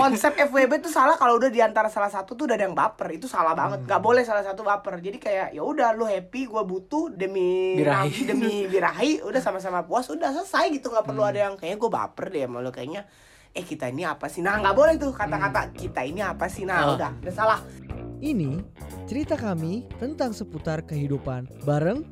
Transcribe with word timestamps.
konsep 0.00 0.32
FWB 0.34 0.72
tuh 0.80 0.88
salah 0.88 1.14
kalau 1.14 1.36
udah 1.36 1.46
di 1.46 1.60
antara 1.60 1.86
salah 1.86 2.08
satu 2.08 2.32
tuh 2.32 2.48
udah 2.48 2.56
ada 2.56 2.64
yang 2.64 2.74
baper. 2.74 3.12
Itu 3.12 3.28
salah 3.28 3.52
banget. 3.52 3.84
Nggak 3.84 4.00
boleh 4.00 4.24
salah 4.24 4.40
satu 4.40 4.64
baper. 4.64 4.98
Jadi 4.98 5.20
kayak 5.20 5.52
ya 5.52 5.60
udah 5.60 5.92
lu 5.92 6.08
happy 6.08 6.48
gua 6.48 6.64
butuh 6.64 7.12
demi 7.12 7.76
Birahi. 7.76 8.24
demi 8.30 8.64
birahi 8.64 9.20
udah 9.20 9.38
sama-sama 9.38 9.84
puas 9.84 10.08
udah 10.08 10.32
selesai 10.32 10.72
gitu. 10.72 10.88
Nggak 10.88 11.06
perlu 11.06 11.22
ada 11.22 11.38
yang 11.46 11.54
kayaknya 11.54 11.78
gua 11.78 11.90
baper 12.02 12.32
deh 12.32 12.42
sama 12.44 12.58
lu. 12.58 12.72
Kayaknya 12.72 13.04
eh 13.50 13.62
kita 13.62 13.86
ini 13.86 14.02
apa 14.02 14.26
sih? 14.26 14.40
Nah 14.40 14.56
nggak 14.56 14.74
boleh 14.74 14.94
tuh 14.96 15.10
kata-kata 15.10 15.74
kita 15.74 16.00
ini 16.02 16.22
apa 16.22 16.46
sih? 16.46 16.64
Nah 16.64 16.86
Oh. 16.86 16.94
udah 16.96 17.12
udah 17.20 17.34
salah. 17.34 17.60
Ini 18.20 18.60
cerita 19.04 19.34
kami 19.34 19.88
tentang 19.96 20.30
seputar 20.30 20.84
kehidupan 20.84 21.64
bareng 21.64 22.04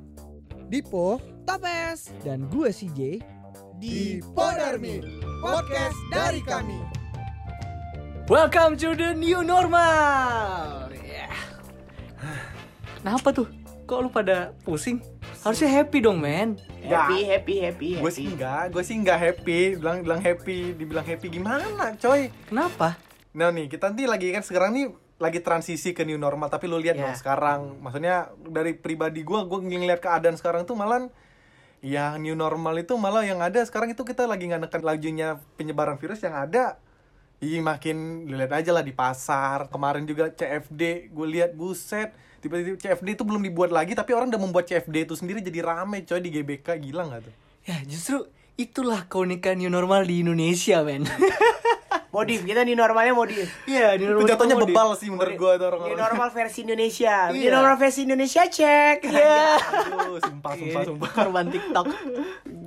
Dipo 0.68 1.16
Topes 1.44 2.12
dan 2.20 2.44
gue 2.48 2.68
CJ 2.68 3.00
di 3.76 4.18
Podarmi 4.34 5.00
Podcast 5.38 5.96
dari 6.10 6.40
kami 6.42 6.76
Welcome 8.28 8.76
to 8.84 8.92
the 8.92 9.16
new 9.16 9.40
normal. 9.40 10.92
Yeah. 11.00 11.32
Kenapa 13.00 13.32
tuh? 13.32 13.48
Kok 13.88 13.98
lu 14.04 14.08
pada 14.12 14.52
pusing? 14.68 15.00
Harusnya 15.40 15.72
happy 15.72 16.04
dong, 16.04 16.20
men. 16.20 16.60
happy 16.84 17.24
happy 17.24 17.54
happy 17.64 17.90
Gue 17.96 18.12
sih 18.12 18.28
happy 18.28 18.36
enggak, 18.36 18.64
gue 18.68 18.84
sih 18.84 19.00
enggak 19.00 19.16
happy 19.16 19.80
Bilang 19.80 20.04
bilang 20.04 20.20
happy, 20.20 20.76
dibilang 20.76 21.08
happy 21.08 21.26
gimana 21.32 21.96
coy 21.96 22.28
Kenapa? 22.52 23.00
Nah 23.32 23.48
nih, 23.48 23.72
kita 23.72 23.96
nanti 23.96 24.04
lagi 24.04 24.28
kan 24.28 24.44
sekarang 24.44 24.76
nih 24.76 24.86
lagi 25.16 25.40
transisi 25.40 25.96
ke 25.96 26.04
new 26.04 26.20
normal 26.20 26.52
Tapi 26.52 26.68
lu 26.68 26.76
lihat 26.76 27.00
Ya. 27.00 27.08
dong 27.08 27.16
sekarang 27.16 27.80
Maksudnya 27.80 28.28
dari 28.44 28.76
pribadi 28.76 29.24
gue, 29.24 29.40
gue 29.40 29.58
ngeliat 29.72 30.04
keadaan 30.04 30.36
sekarang 30.36 30.68
tuh 30.68 30.76
malah 30.76 31.08
Ya 31.80 32.12
new 32.20 32.36
normal 32.36 32.76
itu 32.76 32.92
malah 33.00 33.24
yang 33.24 33.40
ada 33.40 33.64
sekarang 33.64 33.96
itu 33.96 34.04
kita 34.04 34.28
lagi 34.28 34.52
nggak 34.52 34.68
nekan 34.68 34.84
lajunya 34.84 35.40
penyebaran 35.56 35.96
virus 35.96 36.20
yang 36.20 36.36
ada 36.36 36.76
Ih 37.38 37.62
makin 37.62 38.26
lu 38.26 38.34
lihat 38.34 38.50
aja 38.52 38.70
lah 38.72 38.82
di 38.82 38.90
pasar. 38.90 39.68
Kemarin 39.68 40.02
juga 40.02 40.26
CFD 40.28 41.06
gue 41.08 41.26
lihat 41.28 41.54
buset. 41.54 42.10
Tiba-tiba 42.38 42.74
CFD 42.76 43.14
itu 43.14 43.26
belum 43.26 43.42
dibuat 43.42 43.66
lagi 43.68 43.98
Tapi 43.98 44.14
orang 44.14 44.30
udah 44.30 44.38
membuat 44.38 44.62
CFD 44.64 45.02
itu 45.02 45.14
sendiri 45.14 45.38
jadi 45.40 45.58
rame 45.60 46.02
coy 46.02 46.18
di 46.18 46.30
GBK 46.30 46.78
Gila 46.78 47.02
nggak 47.04 47.20
tuh? 47.20 47.34
Ya, 47.64 47.82
justru 47.82 48.26
itulah 48.54 49.06
keunikan 49.06 49.54
new 49.54 49.66
normal 49.66 50.02
di 50.02 50.22
Indonesia, 50.22 50.82
men. 50.82 51.02
modif 52.08 52.40
kita 52.40 52.64
di 52.64 52.72
normalnya 52.72 53.12
modif 53.12 53.46
Iya, 53.64 53.94
new 53.94 54.08
Itu 54.08 54.14
normal 54.16 54.28
jatuhnya 54.28 54.54
itu 54.54 54.60
di- 54.60 54.70
bebal 54.70 54.88
sih 54.96 55.08
menurut 55.08 55.28
gue 55.30 55.52
tuh 55.52 55.58
New 55.58 55.66
orang-orang 55.68 55.98
normal 56.00 56.28
versi 56.32 56.58
Indonesia. 56.62 57.14
New 57.28 57.38
Iya. 57.38 57.50
normal 57.52 57.76
versi 57.76 58.00
Indonesia 58.00 58.42
cek. 58.44 58.98
Iya. 59.04 59.42
Aduh, 59.92 60.18
sumpah, 60.18 60.52
sumpah, 60.54 60.82
sumpah. 60.84 61.10
Korban 61.12 61.46
TikTok. 61.48 61.86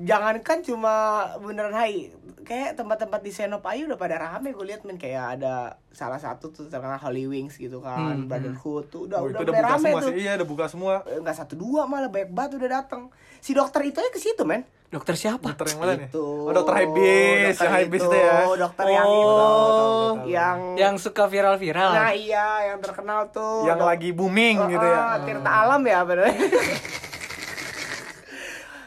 jangankan 0.02 0.58
cuma 0.62 0.94
beneran 1.38 1.74
hai 1.74 2.10
kayak 2.42 2.74
tempat-tempat 2.74 3.20
di 3.20 3.30
Senop 3.30 3.62
aja 3.64 3.84
udah 3.84 3.96
pada 3.96 4.16
rame 4.18 4.50
gue 4.50 4.66
lihat 4.66 4.82
men. 4.82 4.96
Kayak 4.96 5.36
ada 5.36 5.54
salah 5.90 6.18
satu 6.18 6.50
tuh 6.50 6.66
terkenal 6.66 6.98
Holy 6.98 7.26
Wings 7.26 7.56
gitu 7.56 7.80
kan 7.80 8.18
Hmm, 8.18 8.26
Brotherhood 8.26 8.86
tuh 8.88 9.06
udah 9.06 9.18
Oh, 9.18 9.26
udah, 9.26 9.38
itu 9.38 9.44
udah 9.44 9.54
buka 9.56 9.68
rame 9.70 9.82
semua 9.86 10.00
tuh. 10.00 10.08
sih, 10.08 10.16
iya 10.20 10.32
udah 10.34 10.48
buka 10.48 10.66
semua. 10.66 10.94
Eh, 11.04 11.18
nggak 11.18 11.36
satu 11.36 11.54
dua 11.54 11.82
malah 11.84 12.08
banyak 12.08 12.30
banget 12.30 12.52
udah 12.58 12.70
datang 12.76 13.08
si 13.38 13.52
dokter 13.52 13.82
itu 13.84 13.98
aja 13.98 14.10
ke 14.10 14.18
situ 14.18 14.42
men. 14.42 14.62
Dokter 14.88 15.16
siapa? 15.16 15.48
Dokter 15.48 15.66
yang 15.68 15.80
mana 15.80 15.94
nih? 15.96 16.08
Itu. 16.08 16.26
Oh 16.44 16.52
dokter 16.52 16.76
Habis, 16.78 17.56
Dokter 17.56 17.64
yang 17.64 17.76
Habis 17.80 17.88
itu, 17.98 18.06
itu 18.06 18.18
ya? 18.18 18.36
dokter 18.60 18.86
yang 18.88 19.08
itu 19.08 19.32
Oh, 19.32 20.12
yang 20.28 20.58
yang 20.76 20.96
suka 20.98 21.24
viral-viral. 21.26 21.92
nah 21.92 22.12
iya 22.12 22.48
yang 22.68 22.80
terkenal 22.80 23.32
tuh. 23.32 23.64
Yang 23.64 23.80
Dok- 23.80 23.88
lagi 23.88 24.10
booming 24.12 24.56
Oh, 24.58 24.68
gitu 24.68 24.84
ya? 24.84 25.16
Tirta 25.22 25.52
Alam 25.64 25.82
ya 25.86 26.00
namanya? 26.02 26.28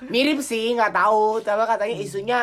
mirip 0.05 0.39
sih 0.41 0.73
nggak 0.73 0.93
tahu. 0.93 1.41
Tapi 1.41 1.63
katanya 1.65 1.95
isunya 1.97 2.39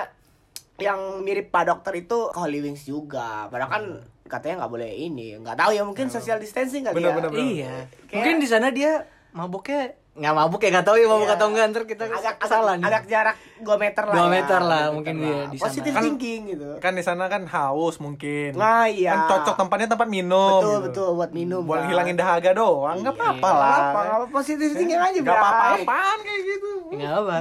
yang 0.82 1.00
mirip 1.22 1.48
pak 1.48 1.64
dokter 1.64 1.94
itu 1.96 2.30
Holy 2.30 2.60
Wings 2.60 2.84
juga. 2.84 3.46
Padahal 3.48 3.70
kan 3.70 3.84
katanya 4.26 4.66
nggak 4.66 4.74
boleh 4.74 4.92
ini. 4.92 5.38
Nggak 5.38 5.56
tahu 5.56 5.72
ya 5.72 5.84
mungkin 5.84 6.08
social 6.08 6.38
distancing 6.38 6.84
kali 6.84 6.98
Bener, 6.98 7.08
ya 7.08 7.16
bener, 7.16 7.30
bener. 7.30 7.46
Iya. 7.46 7.74
Kayak- 8.04 8.14
Mungkin 8.16 8.36
di 8.38 8.48
sana 8.48 8.68
dia 8.70 8.92
mabuknya 9.32 9.96
nggak 10.12 10.34
mabuk 10.34 10.60
ya 10.60 10.70
nggak 10.70 10.84
tahu 10.84 10.98
ya 10.98 11.08
mabuk 11.08 11.24
Iya. 11.24 11.36
atau 11.36 11.48
enggak 11.48 11.66
ntar 11.68 11.84
kita 11.86 12.04
agak 12.04 12.36
salah 12.44 12.76
agak, 12.76 12.76
nih. 12.76 12.86
agak 12.86 13.04
jarak 13.08 13.36
2 13.58 13.78
meter 13.78 14.04
lah 14.04 14.12
Dua 14.12 14.20
ya. 14.20 14.28
meter 14.30 14.60
lah, 14.62 14.84
Dua 14.84 14.92
mungkin 14.92 15.16
meter 15.16 15.24
dia 15.24 15.32
lah. 15.32 15.48
di 15.48 15.56
sana. 15.56 15.64
positive 15.64 15.94
Kan- 15.94 16.04
thinking 16.04 16.42
gitu 16.50 16.68
Kan 16.78 16.92
di 16.92 17.04
sana 17.06 17.24
kan 17.26 17.42
haus 17.46 17.96
mungkin 17.98 18.50
nah 18.54 18.84
iya 18.86 19.12
Kan 19.14 19.22
cocok 19.32 19.56
tempatnya 19.58 19.88
tempat 19.88 20.08
minum 20.10 20.60
betul 20.60 20.68
gitu. 20.68 20.84
betul 20.86 21.10
buat 21.16 21.32
minum 21.32 21.62
Buat 21.64 21.78
kan. 21.78 21.86
ngilangin 21.88 22.18
dahaga 22.18 22.52
doang, 22.52 22.98
nggak 22.98 23.08
Iya. 23.10 23.24
apa-apa 23.24 23.40
Nggak 23.42 23.56
lah 23.56 23.72
apa 23.72 24.00
nggak 24.02 24.18
apa 24.18 24.26
positive 24.30 24.72
thinking 24.74 25.00
aja 25.00 25.16
Gak 25.16 25.24
Bray. 25.24 25.40
apa-apaan 25.40 26.18
kayak 26.22 26.42
gitu 26.46 26.70
Nggak 26.92 27.14
apa. 27.14 27.34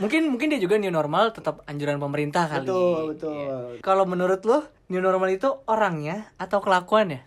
Mungkin 0.00 0.22
mungkin 0.26 0.46
dia 0.48 0.58
juga 0.58 0.74
new 0.76 0.88
normal 0.90 1.24
tetap 1.30 1.60
anjuran 1.66 1.98
pemerintah 1.98 2.44
kali. 2.46 2.64
betul 2.64 3.00
betul 3.10 3.36
Iya. 3.36 3.58
Kalau 3.78 4.04
menurut 4.04 4.40
lo 4.42 4.58
new 4.86 4.98
normal 4.98 5.28
itu 5.28 5.52
orangnya 5.66 6.32
atau 6.34 6.58
kelakuannya? 6.58 7.20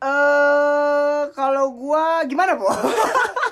eh 0.00 1.22
kalau 1.32 1.72
gua 1.72 2.22
gimana 2.22 2.54
po 2.54 2.68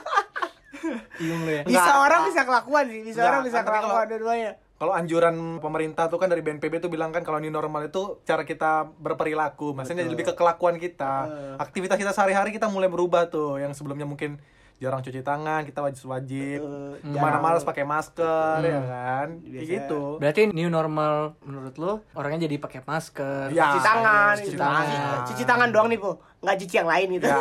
Bingung 1.15 1.43
lo 1.43 1.51
ya. 1.51 1.63
bisa 1.63 1.81
Nggak. 1.81 1.99
orang 2.01 2.21
bisa 2.25 2.41
kelakuan 2.43 2.85
sih 2.87 3.01
bisa 3.03 3.17
Nggak, 3.17 3.31
orang 3.31 3.43
bisa 3.43 3.57
kan 3.57 3.67
kelakuan 3.67 4.07
dua-duanya 4.09 4.53
Kalau 4.75 4.93
anjuran 4.93 5.35
pemerintah 5.57 6.05
tuh 6.07 6.17
kan 6.17 6.27
dari 6.27 6.41
BNPB 6.41 6.75
tuh 6.79 6.89
bilang 6.89 7.09
kan 7.09 7.23
kalau 7.23 7.39
new 7.39 7.49
normal 7.49 7.87
itu 7.87 8.19
cara 8.23 8.43
kita 8.43 8.91
berperilaku, 8.93 9.71
maksudnya 9.73 10.03
Betul. 10.03 10.13
lebih 10.13 10.25
ke 10.25 10.35
kelakuan 10.35 10.75
kita. 10.77 11.31
Aktivitas 11.57 11.95
kita 11.95 12.11
sehari-hari 12.11 12.51
kita 12.51 12.67
mulai 12.67 12.87
berubah 12.87 13.27
tuh, 13.27 13.57
yang 13.57 13.71
sebelumnya 13.71 14.03
mungkin 14.03 14.43
jarang 14.75 14.99
cuci 14.99 15.23
tangan, 15.23 15.63
kita 15.63 15.79
wajib-wajib. 15.81 16.59
Betul. 16.59 16.99
Ke 16.99 17.15
mana 17.15 17.31
Jarang. 17.31 17.43
malas 17.45 17.63
pakai 17.63 17.85
masker 17.87 18.59
ya 18.61 18.81
kan, 18.83 19.27
kayak 19.39 19.55
Biasa. 19.55 19.71
gitu. 19.71 20.03
Berarti 20.19 20.41
new 20.51 20.67
normal 20.69 21.15
menurut 21.41 21.75
lo 21.79 21.93
orangnya 22.13 22.43
jadi 22.43 22.59
pakai 22.59 22.81
masker. 22.83 23.55
Ya. 23.55 23.71
cuci 23.71 23.81
tangan 23.81 24.35
cuci 24.37 24.57
tangan. 24.57 24.83
Cuci- 24.83 25.27
cuci 25.31 25.45
tangan 25.47 25.69
doang 25.71 25.87
nih 25.87 26.01
po 26.01 26.11
nggak 26.43 26.57
cuci 26.59 26.75
yang 26.75 26.89
lain 26.89 27.07
gitu 27.15 27.27
Ya. 27.29 27.39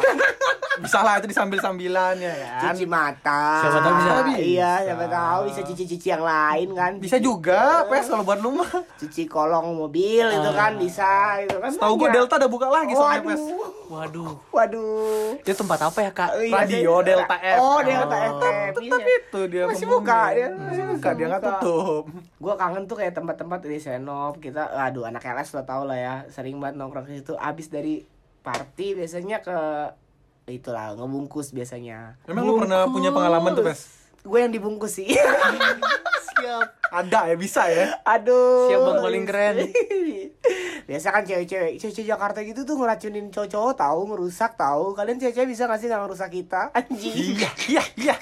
Bisa 0.81 1.00
lah 1.00 1.14
itu 1.16 1.28
disambil 1.28 1.58
sambilannya 1.58 2.34
kan. 2.34 2.62
cuci 2.68 2.86
mata 2.86 3.62
Siapa 3.62 3.80
tahu 3.80 3.94
bisa. 3.96 4.12
iya 4.38 4.72
siapa 4.81 5.06
tahu 5.06 5.40
bisa 5.46 5.62
cuci 5.62 5.84
cuci 5.88 6.08
yang 6.09 6.22
lain 6.22 6.68
kan 6.72 6.92
Bisa 6.97 7.18
juga, 7.18 7.86
pes 7.86 8.06
kalau 8.06 8.22
buat 8.22 8.38
lu 8.38 8.52
mah. 8.53 8.72
cuci 8.96 9.24
kolong 9.25 9.72
mobil 9.72 10.25
itu 10.25 10.50
kan 10.52 10.75
bisa 10.75 11.09
itu 11.40 11.53
kan 11.56 11.69
Tahu 11.72 11.94
gue. 11.96 12.09
Delta 12.12 12.36
udah 12.36 12.50
buka 12.50 12.68
lagi 12.68 12.92
soalnya 12.92 13.22
pes. 13.25 13.42
waduh 13.88 14.34
Waduh. 14.50 15.36
Itu 15.38 15.53
tempat 15.53 15.80
apa 15.84 16.00
ya 16.00 16.12
kak? 16.12 16.30
Iya, 16.38 16.53
Radio 16.58 16.94
Delta 17.02 17.36
FM. 17.36 17.58
oh 17.58 17.80
Delta 17.81 18.16
Oh. 18.22 18.38
FM 18.38 18.56
Tetap 18.74 19.00
iya. 19.00 19.16
itu 19.18 19.40
dia 19.48 19.63
Masih 19.66 19.86
buka, 19.86 20.22
dia 20.31 20.48
masih 20.50 20.84
buka, 20.86 20.96
buka. 20.98 21.09
dia 21.13 21.25
nggak 21.28 21.44
tutup. 21.44 22.03
gue 22.38 22.53
kangen 22.56 22.84
tuh 22.84 22.96
kayak 22.96 23.13
tempat-tempat 23.13 23.59
di 23.62 23.78
Senop 23.78 24.38
kita 24.38 24.63
aduh 24.72 25.03
anak 25.03 25.22
LS 25.22 25.52
lo 25.52 25.62
tau 25.62 25.84
lah 25.84 25.94
ya 25.94 26.16
sering 26.28 26.58
banget 26.58 26.75
nongkrong 26.75 27.03
ke 27.03 27.16
situ 27.16 27.34
abis 27.34 27.68
dari 27.68 28.02
party 28.40 28.96
biasanya 28.96 29.38
ke 29.40 29.58
itulah 30.51 30.94
ngebungkus 30.94 31.50
biasanya 31.50 32.19
Emang 32.28 32.44
lu 32.44 32.59
pernah 32.59 32.85
punya 32.85 33.09
pengalaman 33.09 33.56
tuh, 33.56 33.63
Pes? 33.63 33.88
gue 34.22 34.38
yang 34.38 34.53
dibungkus 34.53 35.01
sih 35.01 35.09
Siap. 36.41 36.67
Ada 36.91 37.31
ya, 37.31 37.35
bisa 37.38 37.66
ya. 37.66 37.97
aduh 38.03 38.67
Siap, 38.67 38.79
Bang, 38.81 38.97
paling 39.01 39.23
keren. 39.25 39.56
biasa 40.91 41.07
kan 41.16 41.24
cewek-cewek 41.24 41.79
cewek-cewek 41.79 42.07
Jakarta 42.12 42.44
gitu 42.44 42.68
tuh 42.68 42.75
ngeracunin 42.75 43.31
cowok-cowok 43.31 43.79
tahu 43.79 44.00
ngerusak 44.12 44.59
tahu 44.59 44.91
kalian 44.91 45.24
cewek-cewek 45.24 45.47
bisa 45.47 45.63
nggak 45.63 45.79
sih 45.79 45.88
nggak 45.88 46.02
ngerusak 46.03 46.29
kita 46.35 46.68
anjing 46.75 47.16
Iya, 47.16 47.50
iya, 47.72 47.84
iya. 47.96 48.16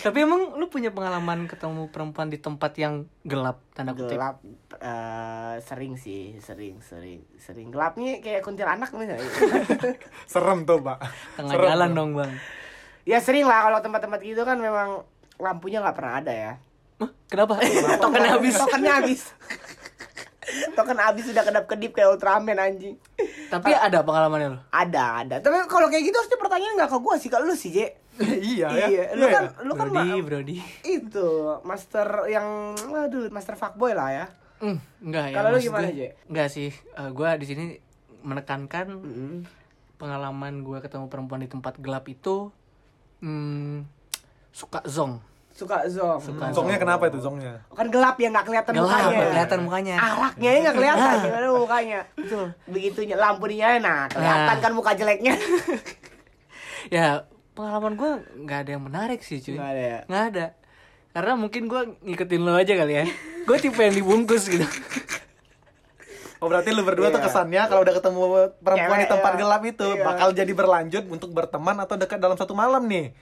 Tapi 0.00 0.24
emang 0.24 0.56
lu 0.56 0.68
punya 0.68 0.88
pengalaman 0.92 1.44
ketemu 1.44 1.88
perempuan 1.92 2.28
di 2.32 2.36
tempat 2.40 2.76
yang 2.80 3.04
gelap 3.24 3.60
tanda 3.76 3.92
kutip? 3.92 4.16
gelap 4.16 4.40
eh, 4.76 5.56
sering 5.64 6.00
sih 6.00 6.36
sering 6.40 6.80
sering 6.80 7.24
sering 7.36 7.68
gelapnya 7.68 8.20
kayak 8.24 8.40
kuntilanak 8.40 8.88
misalnya 8.92 9.20
Serem 10.32 10.64
tuh, 10.64 10.80
Pak. 10.80 10.98
Tengah 11.40 11.52
Serem 11.56 11.68
jalan 11.68 11.88
tuh. 11.88 11.96
dong 11.96 12.10
bang. 12.20 12.32
Ya 13.04 13.18
sering 13.20 13.44
lah 13.44 13.68
kalau 13.68 13.80
tempat-tempat 13.84 14.20
gitu 14.24 14.44
kan 14.48 14.56
memang 14.56 15.04
lampunya 15.36 15.80
nggak 15.80 15.96
pernah 15.96 16.20
ada 16.20 16.32
ya. 16.32 16.52
Hah, 17.00 17.10
kenapa? 17.28 17.60
Tokennya 18.04 18.30
habis. 18.36 18.54
Tokennya 18.60 18.92
habis. 19.00 19.22
Token 20.74 20.98
habis 20.98 21.24
sudah 21.24 21.40
kedap 21.40 21.64
kedip 21.64 21.90
kayak 21.90 22.12
Ultraman 22.12 22.54
anjing. 22.54 22.98
Tapi 23.46 23.70
ada 23.70 24.00
pengalamannya 24.00 24.48
lo. 24.50 24.58
Ada 24.68 25.04
ada. 25.20 25.36
Tapi 25.38 25.66
kalau 25.66 25.86
kayak 25.86 26.04
gitu 26.04 26.14
harusnya 26.14 26.36
pertanyaan 26.36 26.74
nggak 26.76 26.90
ke 26.90 26.98
gua 26.98 27.14
sih 27.14 27.26
ke 27.26 27.38
lu 27.38 27.54
sih 27.54 27.70
Je. 27.70 27.86
iya 28.46 28.68
ya. 28.68 28.86
Iya, 28.86 29.04
lu 29.12 29.24
Iya 29.24 29.32
kan 29.32 29.44
ya? 29.44 29.50
lu 29.60 29.72
kan 29.72 29.86
Brody, 29.88 30.18
Brody. 30.20 30.56
itu 30.84 31.28
master 31.62 32.06
yang 32.26 32.46
waduh 32.84 33.26
master 33.28 33.54
fuckboy 33.54 33.90
lah 33.90 34.10
ya. 34.12 34.26
Hmm, 34.56 34.78
enggak 35.00 35.24
ya. 35.28 35.34
Kalau 35.34 35.48
lu 35.50 35.58
gimana, 35.60 35.86
gue- 35.86 35.96
Je? 35.96 36.08
Enggak 36.26 36.48
sih. 36.48 36.70
Eh, 36.70 37.10
gua 37.10 37.34
di 37.34 37.44
sini 37.44 37.64
menekankan 38.20 38.86
Mm-mm. 38.92 39.34
pengalaman 39.96 40.60
gua 40.60 40.78
ketemu 40.78 41.06
perempuan 41.06 41.38
di 41.38 41.48
tempat 41.48 41.74
gelap 41.76 42.06
itu 42.06 42.54
hmm, 43.18 43.82
suka 44.50 44.82
zong. 44.84 45.18
Suka 45.54 45.86
zong. 45.86 46.18
Suka 46.18 46.50
Zongnya 46.50 46.76
kenapa 46.76 47.06
itu 47.06 47.18
zongnya? 47.18 47.62
Kan 47.70 47.86
gelap 47.86 48.18
ya 48.18 48.26
nggak 48.28 48.42
kelihatan 48.44 48.72
Gelap, 48.74 48.90
mukanya. 48.90 49.06
nggak 49.08 49.30
kelihatan 49.30 49.58
mukanya. 49.62 49.94
Araknya 49.96 50.50
ya 50.50 50.58
nggak 50.60 50.76
kelihatan 50.76 51.16
gimana 51.24 51.46
mukanya. 51.48 52.00
Betul. 52.12 52.44
Begitu 52.66 52.98
ny- 53.04 53.14
lampu 53.14 53.44
dinyalain 53.46 53.78
nah 53.78 54.00
kelihatan 54.08 54.50
Nah. 54.50 54.60
kan 54.60 54.72
muka 54.72 54.92
jeleknya. 54.92 55.34
Ya, 56.86 57.24
pengalaman 57.54 57.96
gua 57.96 58.10
nggak 58.36 58.58
ada 58.60 58.70
yang 58.70 58.84
menarik 58.84 59.20
sih, 59.20 59.40
cuy. 59.40 59.56
Nggak 59.56 59.70
ada 59.70 59.82
ya? 59.82 60.00
Nggak 60.04 60.24
ada. 60.28 60.46
Karena 61.10 61.32
mungkin 61.34 61.62
gua 61.64 61.82
ngikutin 61.98 62.40
lo 62.42 62.52
aja 62.52 62.74
kali 62.74 62.92
ya. 62.92 63.04
Gue 63.44 63.56
tipe 63.56 63.78
yang 63.78 63.94
dibungkus 63.94 64.44
gitu. 64.46 64.66
Oh 66.36 66.50
berarti 66.50 66.76
lu 66.76 66.84
berdua 66.84 67.08
tuh 67.08 67.16
Iya. 67.16 67.24
kesannya 67.24 67.62
kalau 67.64 67.80
udah 67.80 67.94
ketemu 67.94 68.20
perempuan 68.60 68.98
di 69.00 69.00
Cewek, 69.00 69.12
tempat 69.16 69.32
iya. 69.32 69.38
gelap 69.40 69.62
itu 69.64 69.86
Iya. 69.88 70.04
bakal 70.04 70.28
jadi 70.34 70.52
berlanjut 70.52 71.04
untuk 71.08 71.30
berteman 71.32 71.76
atau 71.78 71.96
dekat 71.96 72.20
dalam 72.20 72.36
satu 72.36 72.52
malam 72.52 72.84
nih. 72.84 73.16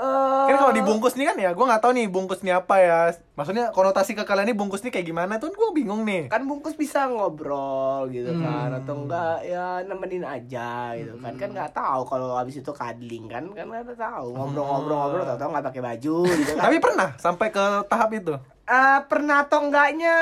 Eh, 0.00 0.44
Kan 0.48 0.56
kalau 0.56 0.72
dibungkus 0.72 1.12
nih 1.12 1.28
kan 1.28 1.36
ya, 1.36 1.52
gua 1.52 1.68
nggak 1.68 1.82
tahu 1.82 1.92
nih 1.92 2.06
bungkus 2.06 2.40
nih 2.40 2.54
apa 2.54 2.74
ya. 2.76 3.00
Maksudnya 3.30 3.68
konotasi 3.68 4.12
ke 4.12 4.24
kalian 4.24 4.48
nih 4.48 4.56
bungkus 4.56 4.80
nih 4.80 4.88
kayak 4.90 5.04
gimana 5.04 5.36
tuh 5.36 5.52
gua 5.52 5.70
bingung 5.70 6.02
nih. 6.02 6.26
kan 6.26 6.40
bungkus 6.42 6.72
bisa 6.72 7.04
ngobrol 7.04 8.08
gitu 8.08 8.30
Hmm. 8.30 8.40
kan 8.40 8.70
atau 8.74 8.94
enggak 8.98 9.36
ya 9.42 9.66
nemenin 9.82 10.22
aja 10.22 10.70
gitu 10.94 11.16
kan 11.18 11.32
kan 11.34 11.48
nggak 11.50 11.70
tahu 11.70 12.00
kalau 12.06 12.32
habis 12.32 12.56
itu 12.56 12.70
cuddling 12.70 13.26
kan 13.26 13.44
kan 13.50 13.66
nggak 13.66 13.92
tahu 13.94 14.32
ngobrol-ngobrol-ngobrol 14.32 15.24
tau 15.26 15.36
tau 15.36 15.48
nggak 15.50 15.66
pakai 15.66 15.82
baju 15.82 16.16
gitu 16.26 16.50
kan 16.56 16.62
Tapi 16.62 16.76
pernah 16.78 17.08
sampai 17.16 17.48
ke 17.48 17.64
tahap 17.86 18.10
itu. 18.10 18.34
Eh, 18.70 19.00
pernah 19.10 19.42
atau 19.42 19.66
enggaknya 19.66 20.14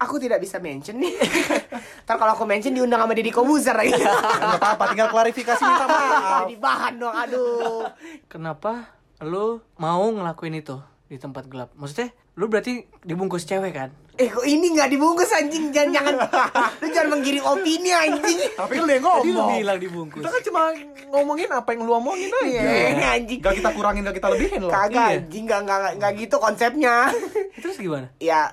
aku 0.00 0.16
tidak 0.16 0.40
bisa 0.40 0.56
mention 0.56 0.96
nih 0.96 1.12
ntar 2.08 2.16
kalau 2.16 2.32
aku 2.32 2.48
mention 2.48 2.72
diundang 2.72 3.04
sama 3.04 3.12
Deddy 3.12 3.28
Kobuzer 3.28 3.76
lagi 3.76 3.92
Enggak 3.92 4.56
apa-apa, 4.56 4.84
tinggal 4.88 5.12
klarifikasi 5.12 5.60
minta 5.60 5.84
maaf. 5.84 6.40
jadi 6.48 6.56
bahan 6.56 6.92
dong 6.96 7.12
aduh 7.12 7.84
Kenapa 8.32 8.96
lu 9.20 9.60
mau 9.76 10.00
ngelakuin 10.00 10.64
itu 10.64 10.80
di 11.12 11.20
tempat 11.20 11.44
gelap? 11.52 11.68
Maksudnya 11.76 12.16
lu 12.40 12.48
berarti 12.48 12.88
dibungkus 13.04 13.44
cewek 13.44 13.76
kan? 13.76 13.92
Eh 14.12 14.28
kok 14.28 14.44
ini 14.44 14.66
nggak 14.70 14.88
dibungkus 14.88 15.32
anjing 15.32 15.72
jangan 15.72 15.88
jangan 15.90 16.14
lu 16.80 16.86
jangan 16.86 17.08
menggiring 17.10 17.40
opini 17.42 17.90
anjing 17.90 18.38
Tapi 18.52 18.72
lu 18.74 18.84
yang 18.84 19.00
Tadi 19.00 19.24
lu 19.26 19.40
ngomong. 19.40 19.56
bilang 19.56 19.78
dibungkus. 19.78 20.20
Kita 20.20 20.28
kan 20.28 20.42
cuma 20.42 20.60
ngomongin 21.08 21.48
apa 21.48 21.68
yang 21.70 21.80
lu 21.82 21.92
omongin 21.94 22.28
aja. 22.30 22.60
Iya, 22.92 23.08
anjing. 23.14 23.40
Gak 23.40 23.56
kita 23.56 23.70
kurangin, 23.72 24.04
gak 24.04 24.12
kita 24.14 24.28
lebihin 24.28 24.60
loh. 24.60 24.70
kagak 24.70 24.92
Iya. 25.08 25.16
anjing 25.18 25.44
nggak 25.44 25.60
nggak 25.62 25.78
nggak- 25.78 25.94
nggak 25.96 26.12
gitu 26.18 26.36
konsepnya 26.36 26.94
Terus 27.62 27.76
gimana? 27.76 28.06
ya 28.18 28.52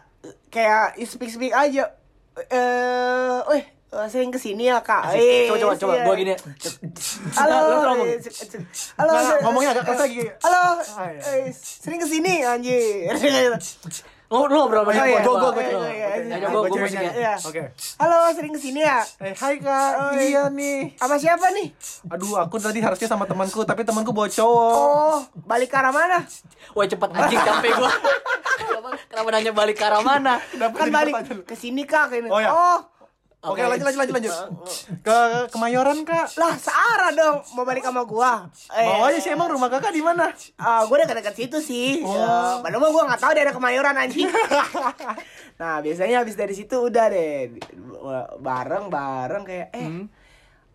kayak 0.49 0.95
speak 1.01 1.27
speak 1.29 1.51
aja 1.51 1.91
eh 2.39 3.39
eh 3.45 3.63
sering 4.05 4.29
ke 4.29 4.37
sini 4.37 4.63
ya 4.65 4.79
kak 4.79 5.11
Eh, 5.11 5.49
coba 5.49 5.59
coba 5.59 5.73
coba 5.75 5.93
iya. 5.93 6.03
gua 6.03 6.15
gini. 6.15 6.31
ya. 6.31 6.37
halo 7.35 7.55
ngomong. 7.89 8.07
eh, 8.07 8.19
halo 8.95 9.11
ngomongnya 9.41 9.69
agak 9.73 9.83
keras 9.83 10.01
lagi. 10.01 10.19
halo 10.39 10.63
iya. 11.09 11.51
sering 11.51 11.99
ke 11.99 12.07
sini 12.07 12.33
anjir 12.43 13.11
Lu 14.29 14.45
lu 14.45 14.55
ngobrol 14.59 14.85
sama 14.85 14.89
Oh, 14.89 14.93
siapa? 14.93 15.09
iya. 15.09 15.19
Gua 15.19 15.35
gua 15.35 15.49
Iya, 15.51 15.73
gua. 15.73 15.89
iya, 15.89 16.07
iya. 16.21 16.35
Ayo 16.37 16.47
gua 16.47 16.61
gua 16.61 16.69
ceweknya. 16.69 17.01
musiknya. 17.01 17.11
Iya. 17.15 17.33
Oke. 17.41 17.61
halo 17.97 18.17
sering 18.29 18.53
ke 18.53 18.59
sini 18.59 18.79
ya 18.81 18.97
Eh, 19.19 19.33
hai 19.33 19.55
kak, 19.57 19.89
Oh, 19.91 20.11
iya 20.15 20.43
nih. 20.49 20.79
sama 20.95 21.15
siapa 21.15 21.49
nih 21.49 21.67
Aduh, 22.07 22.37
aku 22.37 22.55
tadi 22.55 22.77
harusnya 22.77 23.07
sama 23.07 23.25
temanku, 23.25 23.61
tapi 23.63 23.81
temanku 23.81 24.11
bawa 24.11 24.29
cowok. 24.29 24.73
oh 24.75 25.17
balik 25.43 25.67
ke 25.67 25.77
arah 25.77 25.89
mana 25.91 26.19
Wah 26.71 26.85
cepet 26.85 27.09
anjing 27.09 27.41
capek 27.41 27.71
gua. 27.73 27.89
Kenapa, 27.89 28.89
kenapa 29.09 29.27
nanya 29.31 29.51
balik 29.51 29.75
ke 29.75 29.83
arah 29.83 30.01
mana? 30.03 30.33
kan 30.69 30.87
balik 30.89 31.13
ke 31.43 31.55
sini 31.55 31.81
kak 31.83 32.13
ini 32.13 32.29
Oh, 32.29 32.37
iya. 32.37 32.49
oh 32.49 32.77
Oke, 33.39 33.63
lanjut 33.63 33.87
lanjut 33.87 33.99
lanjut 34.03 34.15
lanjut. 34.19 34.33
Ke 34.99 35.19
Kemayoran, 35.47 36.03
Kak. 36.03 36.35
lah 36.35 36.59
searah 36.59 37.15
dong 37.15 37.39
mau 37.55 37.63
balik 37.63 37.87
sama 37.87 38.03
gua 38.03 38.51
eh, 38.75 38.83
Mau 38.83 39.07
aja 39.07 39.15
sih 39.15 39.31
emang 39.31 39.47
rumah 39.47 39.71
Kakak 39.71 39.95
di 39.95 40.03
mana? 40.03 40.27
Ah, 40.59 40.83
gue 40.83 40.91
udah 40.91 41.07
dekat 41.07 41.39
situ 41.39 41.63
sih. 41.63 42.03
Oh. 42.03 42.11
Ya, 42.11 42.59
padahal 42.59 42.83
mah 42.83 42.91
gue 42.91 43.03
nggak 43.07 43.21
tahu 43.23 43.31
daerah 43.31 43.55
Kemayoran 43.55 43.95
anjing. 43.95 44.27
nah, 45.61 45.79
biasanya 45.79 46.19
habis 46.19 46.35
dari 46.35 46.51
situ 46.51 46.75
udah 46.83 47.07
deh 47.07 47.55
bareng 48.37 48.91
bareng 48.91 49.43
kayak 49.47 49.67
eh 49.71 49.87
Hmm. 49.87 50.05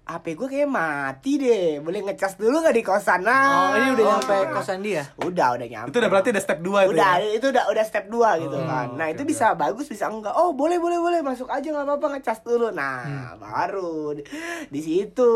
HP 0.04 0.36
gue 0.36 0.48
kayak 0.52 0.68
mati 0.68 1.40
deh. 1.40 1.80
Boleh 1.80 2.04
ngecas 2.04 2.36
dulu 2.36 2.60
gak 2.60 2.76
di 2.76 2.84
kosan? 2.84 3.24
Nah, 3.24 3.72
Oh, 3.72 3.80
ini 3.80 3.88
udah 3.96 4.04
nyampe 4.04 4.36
kosan 4.52 4.84
dia. 4.84 5.00
Udah, 5.16 5.56
udah 5.56 5.64
nyampe. 5.64 5.88
Itu 5.88 5.96
udah 5.96 6.10
berarti 6.12 6.28
udah 6.28 6.44
step 6.44 6.60
2 6.60 6.68
itu. 6.84 6.92
udah 6.92 7.12
ya? 7.16 7.28
itu 7.32 7.46
udah 7.48 7.64
udah 7.72 7.84
step 7.88 8.04
2 8.12 8.42
gitu 8.44 8.56
Oh, 8.60 8.68
kan. 8.68 8.86
Nah, 9.00 9.06
oke, 9.08 9.14
itu 9.16 9.22
bisa 9.24 9.56
bagus 9.56 9.88
bisa 9.88 10.12
enggak. 10.12 10.36
Oh, 10.36 10.52
boleh 10.52 10.76
boleh 10.76 11.00
boleh 11.00 11.20
masuk 11.24 11.48
aja 11.48 11.64
nggak 11.64 11.88
apa-apa 11.88 12.06
ngecas 12.20 12.44
dulu. 12.44 12.68
Hmm. 12.68 12.76
Nah, 12.76 13.32
baru 13.40 14.12
di, 14.12 14.22
di 14.68 14.80
situ. 14.84 15.32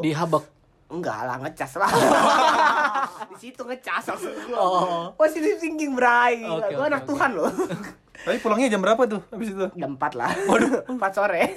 Di 0.00 0.16
habak. 0.16 0.48
Enggak 0.88 1.20
lah 1.20 1.36
ngecas 1.36 1.72
lah. 1.76 1.90
di 3.32 3.36
situ 3.36 3.60
ngecas 3.60 4.04
langsung 4.08 4.32
gua. 4.48 4.56
Oh. 4.56 5.02
Positive 5.12 5.60
thinking 5.60 5.92
bray. 5.92 6.40
Oke, 6.40 6.72
gua 6.72 6.88
oke, 6.88 6.88
anak 6.88 7.02
oke. 7.04 7.08
Tuhan 7.12 7.30
loh. 7.36 7.52
Tapi 8.16 8.36
pulangnya 8.40 8.72
jam 8.72 8.80
berapa 8.80 9.02
tuh 9.04 9.20
habis 9.28 9.52
itu? 9.52 9.66
Jam 9.76 9.92
4 9.92 10.16
lah. 10.16 10.32
Empat 10.88 11.12
sore. 11.12 11.52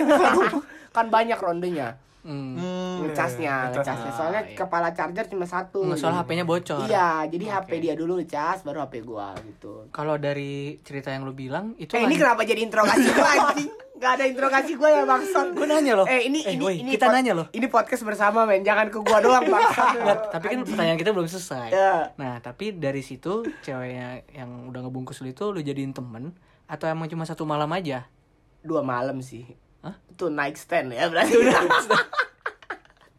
kan 0.91 1.07
banyak 1.07 1.39
rondenya. 1.39 2.08
Hmm. 2.19 2.59
Hmm, 2.59 3.07
Ngecasnya, 3.07 3.71
iya, 3.71 3.71
ngecasnya. 3.71 4.11
Soalnya 4.11 4.41
iya. 4.43 4.57
kepala 4.59 4.91
charger 4.91 5.25
cuma 5.31 5.47
satu. 5.47 5.87
Nggak, 5.87 5.99
soalnya 6.03 6.19
HP-nya 6.27 6.45
bocor. 6.45 6.83
Iya, 6.83 7.09
jadi 7.31 7.45
HP 7.47 7.69
Oke. 7.71 7.83
dia 7.83 7.93
dulu 7.95 8.19
ngecas 8.19 8.67
baru 8.67 8.83
HP 8.83 8.93
gua 9.07 9.31
gitu. 9.39 9.87
Kalau 9.95 10.19
dari 10.19 10.75
cerita 10.83 11.15
yang 11.15 11.23
lu 11.23 11.31
bilang 11.31 11.79
itu 11.79 11.95
Eh 11.95 12.03
ini 12.03 12.19
kenapa 12.19 12.43
jadi 12.43 12.59
interogasi 12.59 13.07
gua 13.15 13.29
anjing? 13.39 13.71
Gak 13.99 14.11
ada 14.19 14.25
interogasi 14.27 14.71
gua 14.75 14.89
ya 14.91 15.03
bangsat. 15.07 15.47
Gua 15.55 15.67
nanya 15.71 15.93
loh. 15.95 16.07
Eh 16.11 16.27
ini 16.27 16.43
Eh, 16.43 16.59
ini 16.59 16.83
ini 16.83 16.91
kita 16.91 17.07
nanya 17.07 17.31
loh. 17.39 17.47
Ini 17.55 17.67
podcast 17.71 18.03
bersama 18.03 18.43
men, 18.43 18.67
jangan 18.67 18.91
ke 18.91 18.99
gua 18.99 19.23
doang 19.23 19.47
bangsat. 19.47 19.95
Tapi 20.35 20.45
kan 20.51 20.59
pertanyaan 20.67 20.99
kita 20.99 21.15
belum 21.15 21.27
selesai. 21.31 21.67
Ya. 21.71 22.11
Nah, 22.19 22.43
tapi 22.43 22.75
dari 22.75 22.99
situ 22.99 23.47
ceweknya 23.63 24.27
yang 24.35 24.67
udah 24.67 24.83
ngebungkus 24.83 25.23
lu 25.23 25.31
itu 25.31 25.55
lu 25.55 25.63
jadiin 25.63 25.95
temen 25.95 26.35
atau 26.67 26.85
emang 26.91 27.07
cuma 27.07 27.23
satu 27.23 27.47
malam 27.47 27.71
aja? 27.71 28.11
Dua 28.59 28.83
malam 28.83 29.23
sih. 29.23 29.68
Hah? 29.85 29.95
Itu 30.11 30.27
night 30.27 30.57
stand 30.59 30.91
ya 30.91 31.07
berarti 31.07 31.35
udah. 31.39 31.59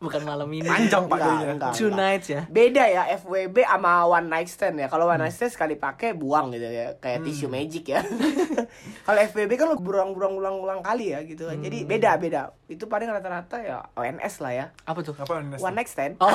Bukan 0.00 0.24
malam 0.24 0.48
ini. 0.48 0.64
Panjang 0.64 1.12
pak 1.12 1.20
Enggak, 1.20 1.76
Two 1.76 1.92
nights 1.92 2.32
ya. 2.32 2.48
Beda 2.48 2.88
ya 2.88 3.04
FWB 3.20 3.68
sama 3.68 4.08
one 4.08 4.32
night 4.32 4.48
stand 4.48 4.80
ya. 4.80 4.88
Kalau 4.88 5.04
one 5.04 5.20
night 5.20 5.36
stand 5.36 5.52
sekali 5.52 5.76
pakai 5.76 6.16
buang 6.16 6.48
gitu 6.56 6.64
ya, 6.64 6.96
kayak 6.96 7.20
tisu 7.20 7.52
magic 7.52 7.84
ya. 7.84 8.00
Kalau 9.06 9.20
FWB 9.28 9.52
kan 9.60 9.68
lo 9.68 9.76
berulang-ulang 9.76 10.40
ulang-ulang 10.40 10.80
kali 10.80 11.12
ya 11.12 11.20
gitu. 11.28 11.52
kan. 11.52 11.60
Jadi 11.60 11.84
beda 11.84 12.16
beda. 12.16 12.48
Itu 12.64 12.88
paling 12.88 13.12
rata-rata 13.12 13.60
ya 13.60 13.84
ONS 13.92 14.34
lah 14.40 14.52
ya. 14.56 14.66
Apa 14.88 15.04
tuh? 15.04 15.12
Apa 15.20 15.44
Ernest? 15.44 15.60
One 15.60 15.76
night 15.76 15.92
stand. 15.92 16.16
Oh, 16.16 16.32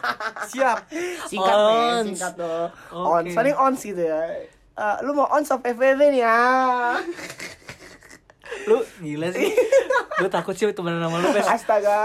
Siap. 0.56 0.88
Singkat 1.28 1.56
Ons. 1.60 2.16
singkat 2.16 2.32
tuh. 2.40 2.64
Oke. 2.96 3.28
Ons, 3.28 3.36
paling 3.36 3.56
ons 3.60 3.76
gitu 3.76 4.00
ya. 4.08 4.24
Eh, 4.72 4.96
lu 5.04 5.12
mau 5.12 5.28
ons 5.28 5.52
of 5.52 5.60
FWB 5.60 6.16
nih 6.16 6.24
ya. 6.24 6.40
Lu 8.64 8.78
gila 8.98 9.28
sih. 9.30 9.48
Lu 10.18 10.28
takut 10.28 10.52
sih 10.52 10.68
temenan 10.68 11.00
sama 11.00 11.16
lu, 11.18 11.28
Pes. 11.30 11.46
Astaga. 11.46 12.00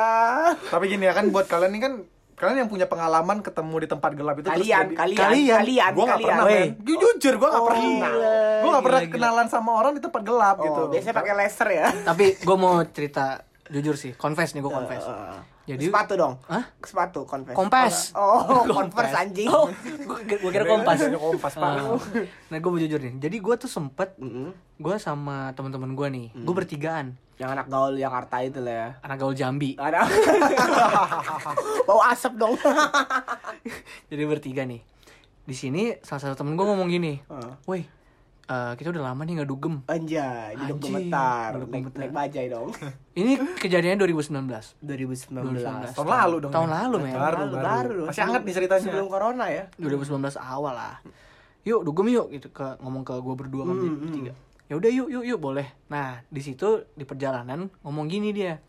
Tapi 0.56 0.84
gini 0.88 1.04
ya 1.04 1.14
kan 1.14 1.28
buat 1.28 1.46
kalian 1.46 1.70
nih 1.70 1.82
kan 1.82 1.94
kalian 2.34 2.58
yang 2.60 2.70
punya 2.70 2.86
pengalaman 2.86 3.42
ketemu 3.42 3.76
di 3.80 3.88
tempat 3.88 4.12
gelap 4.14 4.36
itu 4.36 4.46
terus 4.46 4.62
Kalian, 4.62 4.84
jadi- 4.84 4.94
kalian, 4.96 5.20
Kalian. 5.20 5.58
kalian, 5.58 5.92
Gua 5.92 6.04
gak 6.04 6.12
kalian. 6.14 6.30
pernah, 6.30 6.46
men. 6.46 6.70
Ju- 6.80 7.00
Jujur, 7.00 7.34
gua 7.36 7.50
gak 7.50 7.58
Oh, 7.58 7.66
pernah. 7.66 7.82
gila. 7.84 8.10
Gua 8.62 8.70
gak 8.70 8.84
pernah 8.84 9.00
Gila, 9.00 9.10
gila. 9.10 9.16
kenalan 9.18 9.48
sama 9.48 9.72
orang 9.74 9.92
di 9.92 10.02
tempat 10.02 10.22
gelap 10.22 10.56
Oh, 10.56 10.64
gitu. 10.64 10.82
biasanya 10.88 11.16
pakai 11.16 11.34
laser 11.36 11.70
ya. 11.72 11.86
Tapi 12.04 12.26
gue 12.38 12.56
mau 12.56 12.78
cerita 12.86 13.42
jujur 13.68 13.96
sih, 13.96 14.14
confess 14.14 14.54
nih 14.54 14.62
gue 14.62 14.70
confess. 14.70 15.02
Eh, 15.02 15.10
eh. 15.10 15.42
Jadi 15.68 15.84
sepatu 15.86 16.16
dong. 16.16 16.40
Hah? 16.48 16.64
Sepatu 16.80 17.28
konvers. 17.28 17.52
Kompes. 17.52 17.96
Oh, 18.16 18.64
konvers 18.80 19.12
anjing. 19.12 19.52
Oh, 19.52 19.68
gue 20.24 20.48
kira 20.48 20.64
kompas. 20.64 20.96
Kompas, 21.12 21.54
Pak. 21.54 21.70
Ah. 21.70 22.00
Nah, 22.48 22.58
gue 22.58 22.70
mau 22.70 22.80
jujur 22.80 22.96
nih. 22.98 23.20
Jadi 23.20 23.36
gue 23.38 23.56
tuh 23.58 23.68
sempet, 23.68 24.16
Mm-mm. 24.16 24.56
gue 24.78 24.96
sama 24.96 25.52
teman-teman 25.52 25.92
gue 25.92 26.08
nih, 26.10 26.28
gue 26.34 26.56
bertigaan, 26.56 27.20
Yang 27.36 27.50
anak 27.52 27.68
gaul 27.68 27.94
Jakarta 27.94 28.36
itu 28.42 28.60
lah 28.60 28.74
ya. 28.74 28.90
anak 29.04 29.18
gaul 29.20 29.36
Jambi. 29.36 29.76
Ada. 29.76 30.08
Bau 31.88 32.02
asap 32.02 32.34
dong. 32.34 32.56
Jadi 34.10 34.24
bertiga 34.24 34.64
nih. 34.64 34.82
Di 35.44 35.54
sini 35.54 35.96
salah 36.02 36.22
satu 36.24 36.36
temen 36.38 36.56
gue 36.56 36.64
ngomong 36.64 36.88
gini, 36.88 37.20
Heeh. 37.22 37.52
woi, 37.64 37.82
eh, 38.48 38.74
kita 38.76 38.90
udah 38.90 39.04
lama 39.12 39.22
nih 39.22 39.34
nggak 39.38 39.50
dugem. 39.50 39.76
Anjay, 39.86 40.56
duduk 40.56 40.88
gemetar. 40.88 41.52
Naik, 41.68 42.12
bajai 42.12 42.48
dong. 42.48 42.72
Ini 43.20 43.36
kejadiannya 43.60 44.00
2019. 44.00 44.80
2019. 44.80 45.94
Tahun 45.94 46.08
lalu 46.08 46.36
dong. 46.48 46.52
Tahun 46.54 46.70
ini. 46.70 46.78
lalu, 46.80 46.96
men. 47.04 47.14
Baru, 47.14 47.20
Baru, 47.20 47.46
baru. 47.52 47.64
baru. 47.66 48.04
Masih 48.08 48.24
hangat 48.24 48.42
nih 48.46 48.54
ceritanya. 48.56 48.84
Sebelum 48.86 49.08
corona 49.10 49.46
ya. 49.50 49.64
2019 49.76 50.38
awal 50.38 50.74
lah. 50.74 50.96
Yuk 51.68 51.84
dugem 51.84 52.08
yuk 52.08 52.28
gitu 52.32 52.48
ke 52.50 52.80
ngomong 52.80 53.04
ke 53.04 53.12
gue 53.20 53.36
berdua 53.36 53.64
kan 53.68 53.76
Hmm, 53.76 54.00
bertiga. 54.00 54.32
Ya 54.68 54.74
udah 54.76 54.92
yuk 54.92 55.08
yuk 55.12 55.24
yuk 55.28 55.40
boleh. 55.40 55.68
Nah 55.92 56.24
di 56.28 56.40
situ 56.40 56.88
di 56.96 57.04
perjalanan 57.04 57.68
ngomong 57.84 58.08
gini 58.08 58.32
dia, 58.32 58.60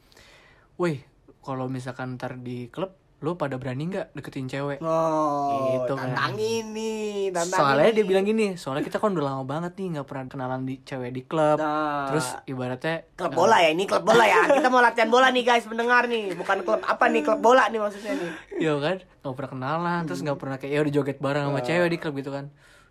woi 0.74 0.98
kalau 1.38 1.70
misalkan 1.70 2.18
ntar 2.18 2.38
di 2.38 2.66
klub 2.68 2.90
lo 3.18 3.34
pada 3.34 3.58
berani 3.58 3.90
nggak 3.90 4.14
deketin 4.14 4.46
cewek? 4.46 4.78
Oh, 4.78 5.74
Gitu 5.74 5.92
kan. 5.92 6.14
tantangin 6.14 6.70
nih, 6.70 7.34
tantangin. 7.34 7.58
Soalnya 7.58 7.90
dia 7.90 8.04
bilang 8.06 8.22
gini, 8.22 8.54
soalnya 8.54 8.80
kita 8.80 8.96
kan 8.96 9.10
udah 9.10 9.26
lama 9.26 9.42
banget 9.42 9.74
nih 9.74 9.86
nggak 9.92 10.06
pernah 10.06 10.24
kenalan 10.26 10.62
di 10.62 10.78
cewek 10.80 11.10
di 11.10 11.22
klub. 11.22 11.58
Nah. 11.58 12.06
Terus 12.08 12.26
ibaratnya 12.46 13.10
klub 13.12 13.34
bola 13.34 13.58
ya, 13.58 13.70
ini 13.70 13.84
klub 13.84 14.02
bola 14.02 14.22
ya. 14.22 14.46
Kita 14.54 14.68
mau 14.68 14.78
latihan 14.78 15.08
bola 15.08 15.28
nih 15.28 15.42
guys, 15.42 15.66
mendengar 15.66 16.06
nih. 16.06 16.30
Bukan 16.32 16.62
klub 16.62 16.78
apa 16.80 17.04
nih, 17.06 17.22
klub 17.22 17.40
bola 17.40 17.66
nih 17.66 17.78
maksudnya 17.78 18.14
nih. 18.14 18.30
Iya 18.56 18.74
kan, 18.78 18.96
nggak 19.02 19.34
pernah 19.34 19.50
kenalan, 19.50 20.00
terus 20.06 20.20
nggak 20.22 20.38
pernah 20.38 20.56
kayak 20.56 20.72
ya 20.72 20.80
udah 20.80 20.92
joget 20.94 21.18
bareng 21.18 21.44
sama 21.44 21.60
cewek 21.60 21.88
di 21.90 21.98
klub 21.98 22.14
gitu 22.14 22.30
kan. 22.30 22.46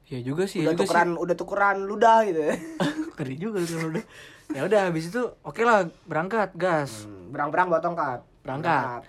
Ya 0.07 0.19
juga 0.19 0.43
sih, 0.43 0.60
ya 0.60 0.72
Udah 0.72 0.72
juga 0.74 0.84
sih. 0.84 0.88
tukeran, 0.88 1.10
udah 1.15 1.36
tukeran 1.36 1.77
ludah 1.84 2.17
gitu. 2.24 2.39
Ngeri 3.15 3.36
juga 3.36 3.57
gitu 3.60 3.79
udah. 3.81 4.03
Ya 4.50 4.62
udah 4.63 4.79
habis 4.88 5.07
itu 5.07 5.19
oke 5.39 5.60
lah 5.62 5.88
berangkat 6.03 6.51
gas. 6.53 7.07
Berang-berang 7.27 7.67
bawa 7.67 7.79
tongkat. 7.79 8.19
Berangkat 8.48 9.04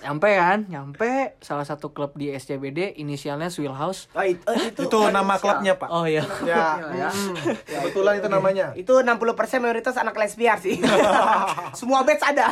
nyampe 0.00 0.28
kan 0.28 0.58
nyampe 0.66 1.10
salah 1.38 1.62
satu 1.62 1.90
klub 1.90 2.12
di 2.12 2.28
SCBD 2.28 2.96
inisialnya 2.96 3.46
Swill 3.46 3.70
House 3.70 4.10
Oh, 4.10 4.20
itu, 4.20 4.42
oh, 4.42 4.54
itu, 4.56 4.80
Itu 4.84 4.98
nama 5.08 5.38
klubnya, 5.38 5.74
Pak. 5.74 5.86
oh 5.86 6.02
iya 6.04 6.26
Ya, 6.42 6.82
Ya. 6.98 7.08
mm, 7.14 7.34
kebetulan 7.64 8.18
itu 8.18 8.26
namanya. 8.26 8.66
Itu 8.74 8.98
60% 8.98 9.14
mayoritas 9.58 9.94
anak 9.94 10.12
lesbian 10.12 10.56
sih. 10.56 10.82
Semua 11.78 12.02
batch 12.02 12.26
ada. 12.26 12.50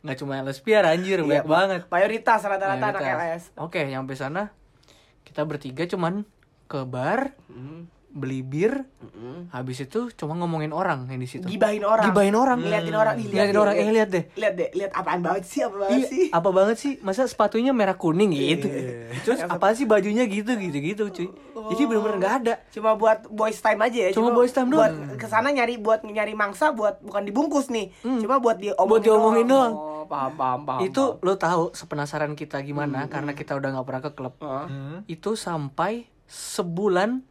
nggak 0.00 0.16
cuma 0.16 0.34
LS 0.36 0.58
biar 0.60 0.82
anjir 0.84 1.18
banyak 1.20 1.30
Iya, 1.36 1.42
banget 1.44 1.80
Mayoritas 1.86 2.40
rata-rata 2.40 2.86
anak. 2.88 3.02
LS. 3.02 3.42
oke 3.54 3.78
nyampe 3.80 4.14
sana 4.14 4.50
kita 5.22 5.42
bertiga 5.42 5.86
cuman 5.86 6.26
ke 6.64 6.82
bar 6.82 7.34
Hmm. 7.46 7.86
Beli 8.12 8.44
bir 8.44 8.84
habis 9.48 9.80
itu 9.80 10.12
cuma 10.12 10.32
ngomongin 10.34 10.70
orang 10.70 11.04
yang 11.06 11.16
di 11.16 11.26
situ 11.26 11.44
Gibahin 11.44 11.80
orang. 11.82 12.04
Gibahin 12.04 12.32
orang. 12.34 12.58
Ngeliatin 12.58 12.92
orang. 12.94 13.14
Ih, 13.16 13.26
Ngeliatin 13.26 13.56
orang. 13.56 13.74
Eh, 13.74 13.88
lihat 13.90 14.08
deh. 14.08 14.24
Lihat 14.34 14.54
deh, 14.54 14.68
lihat 14.72 14.90
apaan 14.92 15.20
banget 15.20 15.44
sih, 15.44 15.60
apa 15.60 15.76
banget 15.78 15.92
Iya, 15.94 16.06
sih. 16.06 16.24
apa 16.28 16.48
banget 16.50 16.76
sih? 16.76 16.92
Masa 17.00 17.24
sepatunya 17.24 17.70
merah 17.70 17.94
kuning 17.94 18.30
gitu? 18.30 18.68
Terus 19.22 19.40
apa 19.42 19.72
sih 19.72 19.84
bajunya 19.84 20.24
gitu 20.24 20.52
gitu 20.52 20.78
gitu 20.78 21.02
cuy? 21.10 21.28
Jadi 21.68 21.82
bener-bener 21.82 22.16
nggak 22.18 22.34
ada. 22.38 22.54
Cuma 22.68 22.94
buat 22.94 23.24
boys 23.26 23.58
time 23.58 23.80
aja 23.80 23.98
ya. 23.98 24.10
Cuma 24.12 24.28
boys 24.30 24.50
time 24.50 24.68
Buat 24.68 24.90
doang. 24.90 25.16
ke 25.16 25.26
sana 25.26 25.48
nyari 25.48 25.76
buat 25.76 26.00
nyari 26.02 26.32
mangsa 26.32 26.70
buat 26.70 27.00
bukan 27.00 27.22
dibungkus 27.22 27.68
nih. 27.68 27.92
Cuma 28.02 28.36
buat 28.36 28.56
diomongin 28.56 28.76
Hmm. 28.78 28.90
Buat 28.90 29.02
diomongin 29.02 29.46
doang. 29.46 29.72
Oh, 29.72 30.04
paham 30.04 30.32
paham 30.34 30.60
paham. 30.62 30.80
itu 30.82 31.02
lo 31.18 31.34
tahu 31.34 31.72
sepenasaran 31.72 32.32
kita 32.34 32.60
gimana 32.60 33.06
karena 33.06 33.32
kita 33.32 33.54
udah 33.54 33.68
nggak 33.70 33.86
pernah 33.86 34.02
ke 34.02 34.12
klub. 34.12 34.34
paham. 34.36 34.66
Hmm. 34.66 34.98
Itu 35.06 35.32
sampai 35.34 36.08
sebulan 36.26 37.22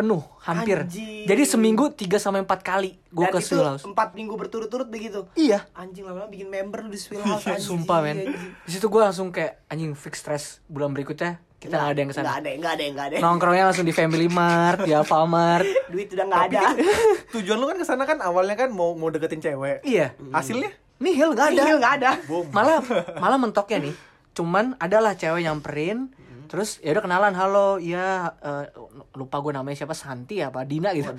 penuh 0.00 0.24
hampir. 0.40 0.88
Anjing. 0.88 1.28
Jadi 1.28 1.42
seminggu 1.44 1.92
3 1.92 2.16
sampai 2.16 2.40
4 2.40 2.48
kali 2.64 2.96
gue 2.96 3.26
Dan 3.28 3.32
ke 3.36 3.38
Swill 3.44 3.60
House. 3.60 3.84
empat 3.84 4.16
minggu 4.16 4.32
berturut-turut 4.32 4.88
begitu. 4.88 5.28
Iya. 5.36 5.68
Anjing 5.76 6.08
lama-lama 6.08 6.32
bikin 6.32 6.48
member 6.48 6.80
lu 6.80 6.88
di 6.88 6.96
Swill 7.04 7.20
House 7.20 7.44
anjing. 7.44 7.60
Sumpah 7.76 8.00
men. 8.00 8.16
anjing. 8.16 8.32
Di 8.64 8.70
situ 8.72 8.88
gue 8.88 9.02
langsung 9.04 9.28
kayak 9.28 9.68
anjing 9.68 9.92
fix 9.92 10.24
stress 10.24 10.44
bulan 10.64 10.96
berikutnya 10.96 11.36
kita 11.60 11.76
nggak 11.76 11.90
ada 11.92 11.98
yang 12.00 12.08
ke 12.08 12.16
sana. 12.16 12.24
Nggak 12.24 12.38
ada, 12.40 12.50
nggak 12.56 12.72
ada, 12.72 12.82
nggak 12.88 13.06
ada. 13.12 13.16
Nongkrongnya 13.20 13.64
langsung 13.68 13.84
di 13.84 13.92
Family 13.92 14.28
Mart, 14.32 14.80
di 14.80 14.96
Alfamart. 14.96 15.68
Duit 15.92 16.08
udah 16.08 16.24
nggak 16.24 16.44
ada. 16.48 16.60
Tujuan 17.36 17.56
lu 17.60 17.68
kan 17.68 17.76
ke 17.76 17.84
sana 17.84 18.08
kan 18.08 18.16
awalnya 18.24 18.56
kan 18.56 18.72
mau 18.72 18.96
mau 18.96 19.12
deketin 19.12 19.44
cewek. 19.44 19.84
Iya. 19.84 20.16
Hasilnya? 20.32 20.72
Nihil 20.96 21.36
nggak 21.36 21.52
ada. 21.52 21.62
Iya, 21.68 21.74
nggak 21.76 21.94
ada. 22.00 22.10
Malah 22.48 22.80
malah 23.20 23.36
mentoknya 23.36 23.92
nih. 23.92 23.94
Cuman 24.32 24.72
adalah 24.80 25.12
cewek 25.12 25.44
nyamperin 25.44 26.08
terus 26.50 26.82
ya 26.82 26.90
udah 26.90 27.00
kenalan 27.00 27.30
halo 27.30 27.78
ya 27.78 28.34
eh, 28.36 28.66
lupa 29.14 29.38
gue 29.38 29.54
namanya 29.54 29.78
siapa 29.78 29.94
Santi 29.94 30.42
apa 30.42 30.66
Dina 30.66 30.90
gitu 30.90 31.14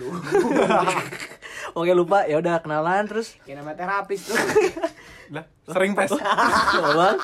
oke 1.73 1.91
lupa 1.91 2.23
ya 2.25 2.35
udah 2.35 2.59
kenalan 2.59 3.07
terus 3.07 3.39
Kayak 3.41 3.63
nama 3.63 3.71
terapis 3.73 4.27
tuh. 4.27 4.35
Lah, 5.33 5.47
sering 5.63 5.95
pes. 5.95 6.11
Bang. 6.99 7.15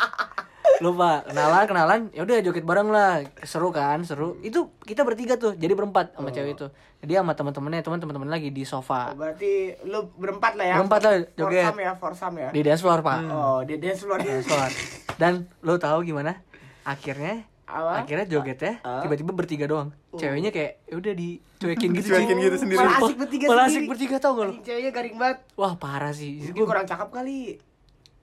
lupa 0.77 1.25
kenalan 1.25 1.63
kenalan 1.65 1.99
ya 2.13 2.21
udah 2.21 2.37
joget 2.39 2.61
bareng 2.61 2.87
lah 2.87 3.25
seru 3.41 3.73
kan 3.73 4.05
seru 4.05 4.37
itu 4.39 4.69
kita 4.79 5.01
bertiga 5.01 5.33
tuh 5.35 5.51
jadi 5.51 5.73
berempat 5.73 6.13
sama 6.13 6.29
cewek 6.29 6.53
itu 6.53 6.69
dia 7.01 7.19
sama 7.19 7.33
teman-temannya 7.33 7.81
teman 7.81 7.97
teman-teman 7.97 8.29
lagi 8.29 8.53
di 8.53 8.61
sofa 8.61 9.09
Oh, 9.09 9.17
berarti 9.17 9.73
lu 9.83 10.13
berempat 10.13 10.53
lah 10.53 10.65
ya. 10.67 10.75
Berempat 10.77 11.01
lah, 11.01 11.13
joget. 11.33 11.65
Forsam 11.65 11.77
ya, 11.77 11.91
forsam 11.95 12.33
ya. 12.37 12.49
di 12.53 12.61
dance 12.61 12.79
floor 12.79 12.99
pak 13.01 13.19
Oh, 13.27 13.59
di 13.61 13.75
dance 13.75 14.01
floor. 14.01 14.19
dance 14.21 14.45
floor 14.45 14.69
dan 15.17 15.33
lo 15.59 15.75
tahu 15.75 16.05
gimana 16.05 16.45
akhirnya 16.83 17.41
Apa? 17.67 17.99
akhirnya 17.99 18.23
joget 18.25 18.55
ya 18.57 18.73
Ah. 18.79 19.03
tiba-tiba 19.03 19.29
bertiga 19.29 19.65
doang 19.65 19.91
ceweknya 20.09 20.49
kayak 20.49 20.79
ya 20.83 20.95
udah 20.95 21.13
dicuekin 21.13 21.89
gitu 21.91 22.07
Dicuekin 22.07 22.33
cuy. 22.33 22.45
gitu 22.45 22.57
sendiri. 22.57 22.79
Malah 22.79 22.95
asik 22.97 23.17
bertiga 23.17 23.45
Malah 23.45 23.65
sendiri. 23.65 23.75
asik 23.77 23.89
bertiga 23.89 24.15
tau 24.17 24.31
gak 24.33 24.45
lo 24.45 24.53
Ceweknya 24.61 24.91
garing 24.91 25.15
banget. 25.15 25.37
wah 25.53 25.73
parah 25.75 26.11
sih 26.11 26.39
Mungkin 26.41 26.55
gue 26.55 26.65
kurang 26.65 26.85
cakep 26.85 27.09
kali. 27.09 27.39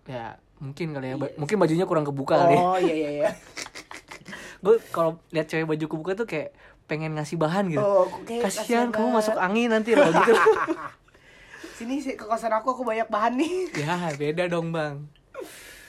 ya 0.04 0.26
mungkin 0.56 0.86
kali 0.90 1.06
ya 1.06 1.16
ba- 1.16 1.34
mungkin 1.36 1.56
bajunya 1.58 1.84
kurang 1.84 2.04
kebuka 2.04 2.34
kali 2.38 2.52
ya. 2.52 2.60
Oh, 2.62 2.76
iya 2.78 2.94
iya 2.94 3.10
iya. 3.14 3.30
gue 4.64 4.74
kalau 4.88 5.20
lihat 5.28 5.46
cewek 5.46 5.66
baju 5.66 5.84
kebuka 5.86 6.12
tuh 6.14 6.26
kayak 6.26 6.56
pengen 6.84 7.12
ngasih 7.12 7.36
bahan 7.36 7.68
gitu 7.68 7.78
Oh, 7.78 8.08
kasihan 8.38 8.88
kamu 8.88 8.96
banget. 9.06 9.16
masuk 9.18 9.36
angin 9.36 9.68
nanti 9.70 9.92
loh 9.92 10.08
gitu 10.08 10.32
Sini 11.76 11.98
sih 11.98 12.14
ke 12.14 12.22
kosan 12.22 12.48
aku 12.50 12.70
aku 12.70 12.82
banyak 12.82 13.08
bahan 13.08 13.34
nih. 13.34 13.52
ya 13.82 14.08
beda 14.14 14.46
dong 14.46 14.70
bang 14.70 15.04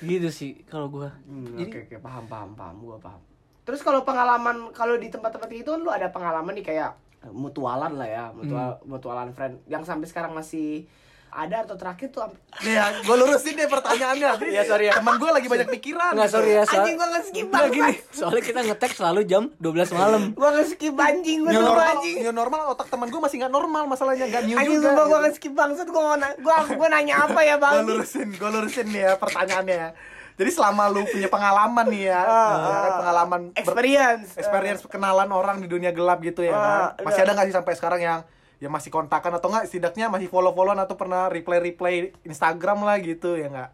gitu 0.01 0.27
sih 0.27 0.59
kalau 0.65 0.89
gue 0.89 1.07
Hmm, 1.23 1.55
Jadi- 1.55 1.71
Oke 1.71 1.79
oke 1.87 1.95
paham 1.99 2.25
paham 2.25 2.51
paham 2.51 2.75
gua 2.79 2.97
paham. 2.97 3.21
Terus 3.65 3.81
kalau 3.81 4.01
pengalaman 4.01 4.69
kalau 4.71 4.93
di 4.93 5.09
tempat-tempat 5.09 5.49
itu 5.51 5.67
kan 5.67 5.79
lu 5.79 5.89
ada 5.89 6.07
pengalaman 6.07 6.53
nih 6.53 6.65
kayak 6.65 6.91
mutualan 7.27 7.91
lah 7.91 8.05
ya, 8.07 8.25
mutual 8.29 8.77
Hmm. 8.77 8.85
mutualan 8.87 9.29
friend 9.31 9.65
yang 9.65 9.81
sampai 9.81 10.05
sekarang 10.05 10.31
masih 10.31 10.85
ada 11.27 11.65
atau 11.65 11.73
terakhir 11.73 12.07
tuh 12.09 12.29
Ya, 12.63 12.95
gue 12.95 13.11
lurusin 13.13 13.53
deh 13.53 13.65
pertanyaannya. 13.65 14.39
Iya, 14.53 14.63
sorry 14.63 14.87
ya. 14.87 14.93
Temen 14.95 15.17
gue 15.17 15.27
lagi 15.27 15.47
banyak 15.49 15.67
pikiran. 15.69 16.13
nggak 16.13 16.29
sorry 16.29 16.53
ya 16.53 16.63
soal 16.63 16.79
anjing 16.79 16.95
gua 16.95 17.07
nge-skip 17.09 17.45
Nggak, 17.45 17.65
gini 17.67 17.81
banget. 17.91 18.13
soalnya 18.13 18.43
kita 18.45 18.59
ngetek 18.63 18.91
selalu 18.93 19.21
jam 19.25 19.43
12 19.57 19.65
malam 19.91 20.21
Gua 20.39 20.49
nge-skip 20.53 20.93
anjing 20.95 21.37
gua 21.41 21.49
New 21.49 21.59
tuh 21.59 21.67
normal, 21.67 21.89
anjing. 21.91 22.15
new 22.21 22.31
normal 22.31 22.61
otak 22.69 22.87
teman 22.87 23.07
gue 23.09 23.19
masih 23.19 23.35
nggak 23.37 23.51
normal 23.51 23.83
masalahnya 23.85 24.25
nggak 24.27 24.43
new 24.45 24.55
Anjing 24.55 24.77
juga. 24.77 24.89
gua 24.93 25.03
gitu. 25.03 25.17
nge-skip 25.19 25.53
bangsat 25.53 25.87
gua 25.89 26.01
mau 26.05 26.15
na- 26.15 26.37
gua 26.37 26.55
gua 26.69 26.87
nanya 26.87 27.15
apa 27.19 27.39
ya, 27.41 27.55
gue 27.55 27.63
Bang? 27.65 27.83
lurusin, 27.83 28.27
gue 28.31 28.49
lurusin 28.51 28.87
nih 28.87 29.01
ya 29.01 29.11
pertanyaannya. 29.17 29.89
Jadi 30.35 30.49
selama 30.49 30.87
lu 30.87 31.03
punya 31.05 31.27
pengalaman 31.27 31.85
nih 31.87 32.03
ya, 32.05 32.19
ah. 32.19 32.99
pengalaman 32.99 33.41
ber- 33.47 33.57
Experience. 33.57 34.35
experience 34.35 34.81
kenalan 34.83 35.29
orang 35.29 35.57
di 35.57 35.67
dunia 35.67 35.89
gelap 35.89 36.19
gitu 36.19 36.41
ya 36.41 36.51
Ah, 36.51 36.59
kan. 36.91 37.03
Masih 37.03 37.19
iya. 37.19 37.25
ada 37.25 37.31
nggak 37.33 37.47
sih 37.47 37.55
sampai 37.55 37.73
sekarang 37.73 38.01
yang 38.01 38.19
ya 38.55 38.67
masih 38.67 38.87
kontakan 38.89 39.31
atau 39.33 39.47
enggak 39.47 39.65
setidaknya 39.65 40.07
masih 40.07 40.27
follow-followan 40.27 40.75
atau 40.77 40.93
pernah 40.93 41.27
reply-reply 41.27 41.95
Instagram 42.21 42.81
lah 42.81 42.99
gitu 42.99 43.35
ya 43.35 43.47
enggak? 43.47 43.71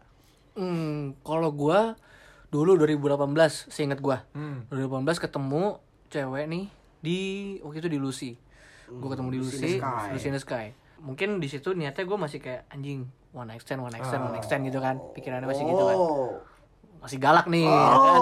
hmm, 0.52 1.18
kalau 1.20 1.48
gue 1.50 1.80
dulu 2.48 2.76
2018 2.76 3.24
seingat 3.66 3.98
gue 3.98 4.18
Hmm. 4.30 4.66
2018 4.68 5.16
ketemu 5.18 5.80
cewek 6.08 6.44
nih 6.44 6.64
di 7.00 7.18
waktu 7.58 7.78
itu 7.78 7.88
di 7.88 7.96
Lucy 7.96 8.30
gue 8.84 9.08
ketemu 9.08 9.28
di 9.30 9.38
Lucy 9.40 9.48
in 9.48 9.58
Lucy 9.58 9.70
the 9.72 9.80
Sky. 9.80 10.08
Lucy 10.12 10.26
in 10.26 10.34
the 10.34 10.42
Sky 10.42 10.66
mungkin 11.00 11.28
di 11.38 11.48
situ 11.48 11.72
niatnya 11.72 12.04
gue 12.04 12.14
masih 12.16 12.38
kayak 12.38 12.68
anjing 12.68 13.02
one 13.32 13.48
stand 13.56 13.80
one 13.80 13.96
stand 13.96 14.22
one 14.22 14.36
stand 14.38 14.62
gitu 14.64 14.76
kan 14.76 15.00
pikirannya 15.12 15.48
masih 15.48 15.64
gitu 15.64 15.82
kan 15.82 15.96
Oh. 15.96 16.36
Masih 17.02 17.18
galak 17.18 17.46
nih 17.46 17.66
ya 17.66 17.76
kan 17.90 18.20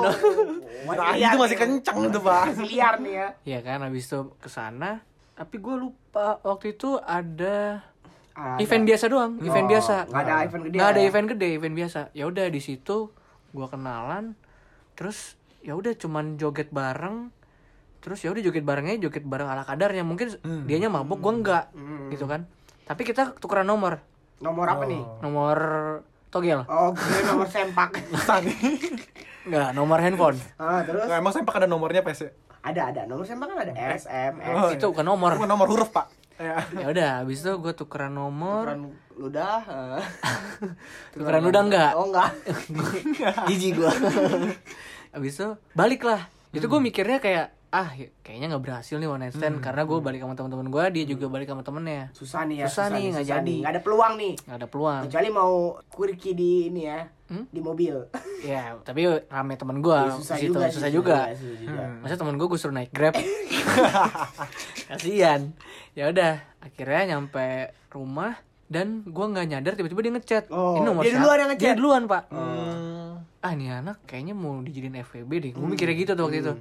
Nah, 0.81 1.13
itu 1.21 1.37
masih 1.37 1.59
kencang 1.59 2.09
tuh, 2.09 2.19
Pak. 2.19 2.57
Liar 2.63 2.97
nih 2.99 3.13
ya. 3.15 3.29
Iya 3.47 3.59
kan 3.61 3.79
habis 3.81 4.05
itu 4.05 4.19
ke 4.35 4.49
sana 4.49 5.05
tapi 5.33 5.57
gue 5.57 5.73
lupa 5.75 6.37
waktu 6.43 6.75
itu 6.75 6.97
ada 6.99 7.81
Ada. 8.31 8.57
event 8.59 8.85
biasa 8.85 9.05
doang 9.07 9.33
event 9.39 9.65
Oh, 9.65 9.71
biasa 9.71 9.95
nggak 10.07 10.21
ada 10.23 10.35
event 10.43 10.63
gede 10.63 10.77
nggak 10.77 10.91
ada 10.91 10.99
ya? 10.99 11.07
event 11.07 11.27
gede 11.29 11.49
event 11.55 11.75
biasa 11.75 12.01
ya 12.11 12.25
udah 12.27 12.47
di 12.47 12.61
situ 12.61 12.97
gue 13.51 13.67
kenalan 13.67 14.37
terus 14.93 15.37
ya 15.59 15.73
udah 15.73 15.93
cuman 15.95 16.37
joget 16.37 16.69
bareng 16.71 17.33
terus 17.99 18.21
ya 18.21 18.29
udah 18.29 18.43
joget 18.43 18.61
barengnya 18.63 18.97
joget 18.99 19.23
bareng 19.23 19.45
ala 19.47 19.61
kadarnya 19.63 20.01
mungkin 20.03 20.33
Hmm. 20.39 20.65
dianya 20.65 20.89
mabuk 20.89 21.21
gue 21.21 21.33
enggak 21.35 21.65
gitu 22.09 22.25
kan 22.25 22.45
tapi 22.83 23.03
kita 23.03 23.33
tukeran 23.35 23.65
nomor 23.65 24.01
Nomor 24.39 24.67
apa 24.67 24.85
nih? 24.85 25.01
nomor 25.21 25.57
togel 26.31 26.63
Oh, 26.65 26.91
gue 26.91 27.21
nomor 27.25 27.47
sempak. 27.47 27.91
enggak 29.43 29.69
nomor 29.73 29.99
handphone 29.99 30.37
ah, 30.57 30.81
terus 30.81 31.05
Nah, 31.05 31.17
emang 31.17 31.33
sempak 31.33 31.55
ada 31.55 31.67
nomornya 31.67 32.01
PS? 32.01 32.31
ada 32.61 32.81
ada 32.87 33.01
nomor 33.05 33.25
sempak 33.25 33.49
kan 33.49 33.59
ada 33.63 33.73
S 33.73 34.05
M 34.05 34.37
X. 34.37 34.53
Oh, 34.53 34.69
itu 34.69 34.87
ke 34.91 35.03
nomor 35.03 35.33
Bukan 35.35 35.49
nomor 35.49 35.67
huruf, 35.67 35.91
Pak. 35.91 36.07
Ya. 36.37 36.57
ya 36.73 36.87
udah 36.89 37.11
habis 37.21 37.41
itu 37.41 37.53
gue 37.55 37.73
tukeran 37.75 38.11
nomor 38.11 38.65
Tukeran 38.65 38.81
ludah. 39.15 39.61
eh. 39.61 40.05
tukeran 41.13 41.43
udah 41.43 41.63
enggak 41.63 41.91
Oh, 41.93 42.09
enggak. 42.09 42.33
jijik 43.49 43.77
gua 43.77 43.93
habis 45.11 45.35
itu 45.35 45.49
balik 45.73 46.01
lah 46.01 46.29
itu 46.51 46.65
gue 46.65 46.81
mikirnya 46.81 47.19
kayak 47.19 47.53
ah 47.71 47.91
ya- 47.93 48.11
kayaknya 48.21 48.51
nggak 48.51 48.63
berhasil 48.63 48.97
nih 48.97 49.07
one 49.07 49.21
night 49.21 49.33
stand 49.33 49.59
karena 49.59 49.83
gue 49.83 49.99
balik 49.99 50.19
sama 50.19 50.35
teman-teman 50.35 50.67
gue 50.69 50.85
dia 50.91 51.05
juga 51.07 51.27
balik 51.27 51.47
sama 51.47 51.63
temennya 51.63 52.11
Susah 52.11 52.43
nih 52.43 52.57
ya. 52.57 52.67
Susah 52.67 52.87
nih, 52.89 53.05
nggak 53.13 53.27
jadi. 53.29 53.57
Nggak 53.61 53.73
ada 53.73 53.81
peluang 53.81 54.13
nih. 54.17 54.35
nggak 54.41 54.57
ada 54.57 54.67
peluang 54.67 55.01
Kecuali 55.05 55.29
mau 55.31 55.53
quirky 55.87 56.31
di 56.33 56.51
ini 56.67 56.83
ya. 56.85 57.01
Hmm? 57.27 57.47
Di 57.47 57.61
mobil. 57.61 57.95
ya 58.43 58.75
tapi 58.81 59.01
rame 59.07 59.55
temen 59.55 59.79
gue 59.79 59.95
Ya, 59.97 60.11
susah 60.13 60.35
situ 60.35 60.51
juga 60.51 60.67
susah 60.67 60.91
juga 60.91 61.19
susah 61.31 61.57
juga. 61.57 61.85
masa 62.01 62.15
temen 62.17 62.35
gue 62.35 62.45
gue 62.45 62.59
suruh 62.59 62.73
naik 62.73 62.91
grab 62.91 63.15
kasian 64.89 65.55
ya 65.93 66.09
udah 66.09 66.33
akhirnya 66.59 67.03
nyampe 67.09 67.47
rumah 67.89 68.35
dan 68.67 69.03
gue 69.05 69.25
nggak 69.25 69.47
nyadar 69.47 69.73
tiba-tiba 69.75 70.01
dia 70.01 70.13
ngechat 70.13 70.45
Oh, 70.49 70.75
ini 70.75 70.85
nomor 70.85 71.03
dia 71.03 71.15
duluan 71.15 71.39
yang 71.39 71.51
ngechat? 71.51 71.65
dia 71.65 71.75
duluan 71.77 72.03
pak 72.07 72.23
Hmm. 72.31 73.23
ah 73.41 73.53
nih 73.53 73.73
anak 73.75 74.03
kayaknya 74.05 74.35
mau 74.35 74.59
dijadiin 74.59 74.99
FWB 75.01 75.31
deh 75.41 75.51
gue 75.53 75.65
mikirnya 75.65 75.97
gitu 75.97 76.13
tuh 76.13 76.25
waktu 76.25 76.39
itu 76.41 76.53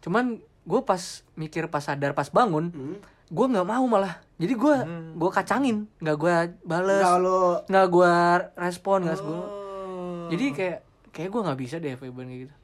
cuman 0.00 0.38
gue 0.68 0.80
pas 0.82 1.00
mikir 1.34 1.64
pas 1.66 1.80
sadar 1.80 2.12
pas 2.12 2.28
bangun 2.28 2.68
Hmm. 2.68 2.96
gue 3.26 3.46
nggak 3.46 3.64
mau 3.64 3.84
malah. 3.86 4.20
Jadi 4.36 4.52
gue 4.52 4.74
gue 5.14 5.30
kacangin. 5.30 5.88
Nggak 5.98 6.16
gue 6.16 6.32
bales. 6.62 7.00
Enggak 7.00 7.18
lo. 7.18 7.40
nggak 7.64 7.86
gue 7.88 8.14
respon 8.58 8.98
nggak 9.02 9.18
gue 9.18 9.32
Oh. 9.34 10.28
jadi 10.28 10.44
kayak 10.50 10.78
kayak 11.10 11.28
gue 11.28 11.40
nggak 11.42 11.58
bisa 11.58 11.76
deh 11.76 11.92
FWB 11.94 12.18
kayak 12.18 12.40
gitu. 12.44 12.54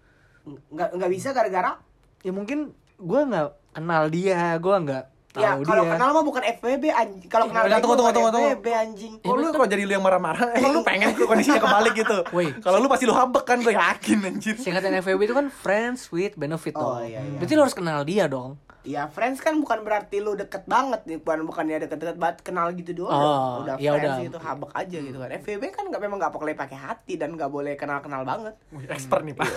Nggak 0.71 0.89
nggak 0.95 1.11
bisa 1.11 1.29
gara-gara? 1.33 1.73
Ya 2.21 2.31
mungkin 2.31 2.59
gue 2.95 3.21
nggak 3.25 3.49
kenal 3.73 4.05
dia 4.07 4.55
gue 4.57 4.77
nggak 4.79 5.05
Ya, 5.35 5.51
Tahu 5.51 5.67
kalau 5.67 5.83
dia. 5.83 5.93
kenal 5.93 6.09
mah 6.11 6.23
bukan 6.23 6.43
FWB 6.47 6.85
anjing. 6.89 7.27
Kalau 7.27 7.51
kenal 7.51 7.63
udah, 7.65 7.75
bego 7.75 7.83
tunggu, 7.85 7.99
bukan 7.99 8.13
tunggu, 8.15 8.31
tunggu. 8.31 8.49
FWB 8.49 8.67
anjing. 8.71 9.13
Oh, 9.21 9.35
lu 9.35 9.51
kok 9.51 9.67
jadi 9.67 9.83
lu 9.83 9.93
yang 9.93 10.05
marah-marah? 10.05 10.55
Emang 10.55 10.71
lu 10.71 10.81
pengen 10.87 11.11
kondisinya 11.21 11.59
kebalik 11.59 11.95
gitu? 11.97 12.19
Woi. 12.31 12.55
Kalau 12.57 12.79
lu 12.79 12.87
pasti 12.87 13.03
lu 13.03 13.13
hambek 13.13 13.43
kan, 13.43 13.59
gue 13.59 13.75
yakin 13.75 14.19
anjir. 14.25 14.55
Singkatan 14.57 14.95
FWB 14.97 15.23
itu 15.25 15.35
kan 15.35 15.47
friends 15.51 16.07
with 16.09 16.35
benefit 16.35 16.71
Oh, 16.73 16.97
dong. 16.97 17.11
iya, 17.11 17.19
iya. 17.19 17.35
Berarti 17.37 17.53
lo 17.53 17.63
harus 17.63 17.75
kenal 17.75 18.03
dia 18.03 18.25
dong. 18.25 18.55
Ya 18.85 19.09
friends 19.09 19.41
kan 19.41 19.57
bukan 19.57 19.81
berarti 19.81 20.21
lu 20.21 20.37
deket 20.37 20.69
banget 20.69 21.09
nih, 21.09 21.17
bukan 21.17 21.49
bukan 21.49 21.65
ya 21.65 21.81
deket-deket 21.81 22.15
banget 22.15 22.39
kenal 22.45 22.69
gitu 22.71 22.93
doang. 22.95 23.17
Oh, 23.17 23.65
udah 23.65 23.81
ya 23.81 23.97
friends 23.97 24.05
udah. 24.13 24.17
gitu, 24.23 24.39
habek 24.39 24.71
aja 24.71 24.99
gitu 25.01 25.17
kan. 25.17 25.29
FWB 25.35 25.63
kan 25.73 25.85
nggak 25.89 25.99
memang 25.99 26.21
nggak 26.21 26.31
boleh 26.31 26.53
pakai 26.53 26.77
hati 26.77 27.17
dan 27.17 27.33
nggak 27.33 27.49
boleh 27.49 27.75
kenal-kenal 27.75 28.23
banget. 28.23 28.53
Wih, 28.71 28.85
expert 28.87 29.25
nih, 29.25 29.33
Pak. 29.33 29.49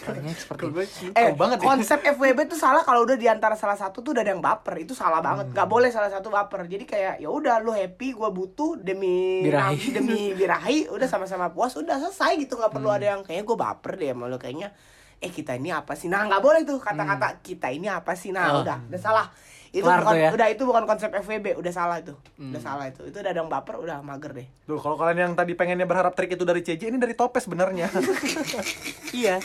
Kayaknya 0.00 0.32
seperti 0.32 0.62
Gue 0.66 0.84
Eh, 1.12 1.36
banget 1.36 1.58
ya. 1.60 1.66
konsep 1.66 2.00
FWB 2.00 2.48
tuh 2.48 2.56
salah 2.56 2.80
kalau 2.80 3.04
udah 3.04 3.14
di 3.14 3.28
antara 3.28 3.52
salah 3.54 3.76
satu 3.76 4.00
tuh 4.00 4.16
udah 4.16 4.24
ada 4.24 4.32
yang 4.32 4.40
baper, 4.40 4.80
itu 4.80 4.96
salah 4.96 5.20
banget. 5.20 5.52
Nggak 5.52 5.68
boleh 5.68 5.92
salah 5.92 6.08
satu 6.08 6.32
baper. 6.32 6.64
Jadi 6.64 6.88
kayak 6.88 7.14
ya 7.20 7.28
udah 7.28 7.60
lu 7.60 7.70
happy, 7.70 8.16
gua 8.16 8.32
butuh 8.32 8.80
demi 8.80 9.44
Birahi. 9.44 9.92
demi 9.92 10.32
birahi, 10.32 10.88
udah 10.88 11.04
sama-sama 11.04 11.52
puas, 11.52 11.76
udah 11.76 12.00
selesai 12.00 12.40
gitu 12.40 12.56
nggak 12.56 12.72
perlu 12.72 12.88
ada 12.88 13.04
yang 13.04 13.20
kayaknya 13.20 13.44
gua 13.44 13.58
baper 13.68 14.00
deh 14.00 14.08
sama 14.08 14.32
lu 14.32 14.40
kayaknya. 14.40 14.72
Eh 15.20 15.28
kita 15.28 15.52
ini 15.54 15.68
apa 15.68 15.92
sih? 15.92 16.06
Nah 16.06 16.24
nggak 16.24 16.40
boleh 16.40 16.60
tuh 16.62 16.76
kata-kata 16.76 17.40
kita 17.40 17.68
ini 17.68 17.86
apa 17.86 18.12
sih? 18.12 18.30
Nah 18.30 18.44
Oh. 18.50 18.60
udah, 18.60 18.80
udah 18.86 18.98
salah. 18.98 19.26
Itu 19.70 19.86
Kelar 19.86 20.02
bukan, 20.02 20.10
tuh 20.10 20.18
ya. 20.18 20.30
udah 20.34 20.48
itu 20.48 20.62
bukan 20.64 20.82
konsep 20.82 21.10
FWB, 21.14 21.54
udah 21.54 21.70
salah 21.70 21.96
itu, 21.96 22.10
udah 22.36 22.58
salah 22.58 22.84
itu. 22.84 23.06
Itu 23.06 23.22
udah 23.22 23.30
ada 23.30 23.38
yang 23.38 23.46
baper, 23.46 23.78
udah 23.78 24.02
mager 24.02 24.34
deh. 24.34 24.48
Tuh, 24.64 24.74
kalau 24.76 24.98
kalian 24.98 25.18
yang 25.22 25.34
tadi 25.34 25.54
pengennya 25.54 25.86
berharap 25.86 26.10
trik 26.10 26.26
itu 26.28 26.42
dari 26.42 26.58
CJ, 26.58 26.90
ini 26.90 26.98
dari 26.98 27.14
Topes 27.14 27.46
sebenarnya. 27.46 27.86
Iya. 29.12 29.38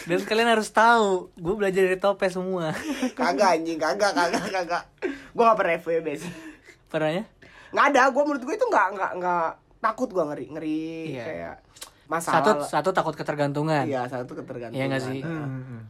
Dan 0.00 0.24
kalian 0.24 0.50
harus 0.50 0.66
tahu, 0.68 1.30
gue 1.30 1.54
belajar 1.54 1.84
dari 1.84 1.94
Topes 1.96 2.34
semua. 2.34 2.74
Kagak 3.18 3.60
anjing, 3.60 3.76
kagak, 3.76 4.10
kagak, 4.10 4.42
kagak. 4.50 4.82
Gua 5.30 5.42
nggak 5.46 5.58
pernah 5.58 5.74
FWB 5.76 6.06
sih. 6.16 6.32
Pernahnya? 6.88 7.24
nggak 7.70 7.86
ada 7.88 8.02
gue 8.10 8.22
menurut 8.24 8.42
gue 8.42 8.54
itu 8.56 8.66
nggak 8.66 8.86
nggak 8.90 9.12
nggak 9.14 9.46
takut 9.78 10.10
gue 10.10 10.24
ngeri 10.26 10.46
ngeri 10.50 10.82
Iya. 11.14 11.22
kayak 11.22 11.54
masalah 12.10 12.36
Satu 12.36 12.50
satu 12.66 12.88
takut 12.90 13.14
ketergantungan. 13.14 13.86
iya 13.86 14.02
satu 14.04 14.34
ketergantungan 14.34 14.74
Iya 14.74 14.84
nggak 14.88 15.02
sih? 15.04 15.20
Hmm. 15.22 15.86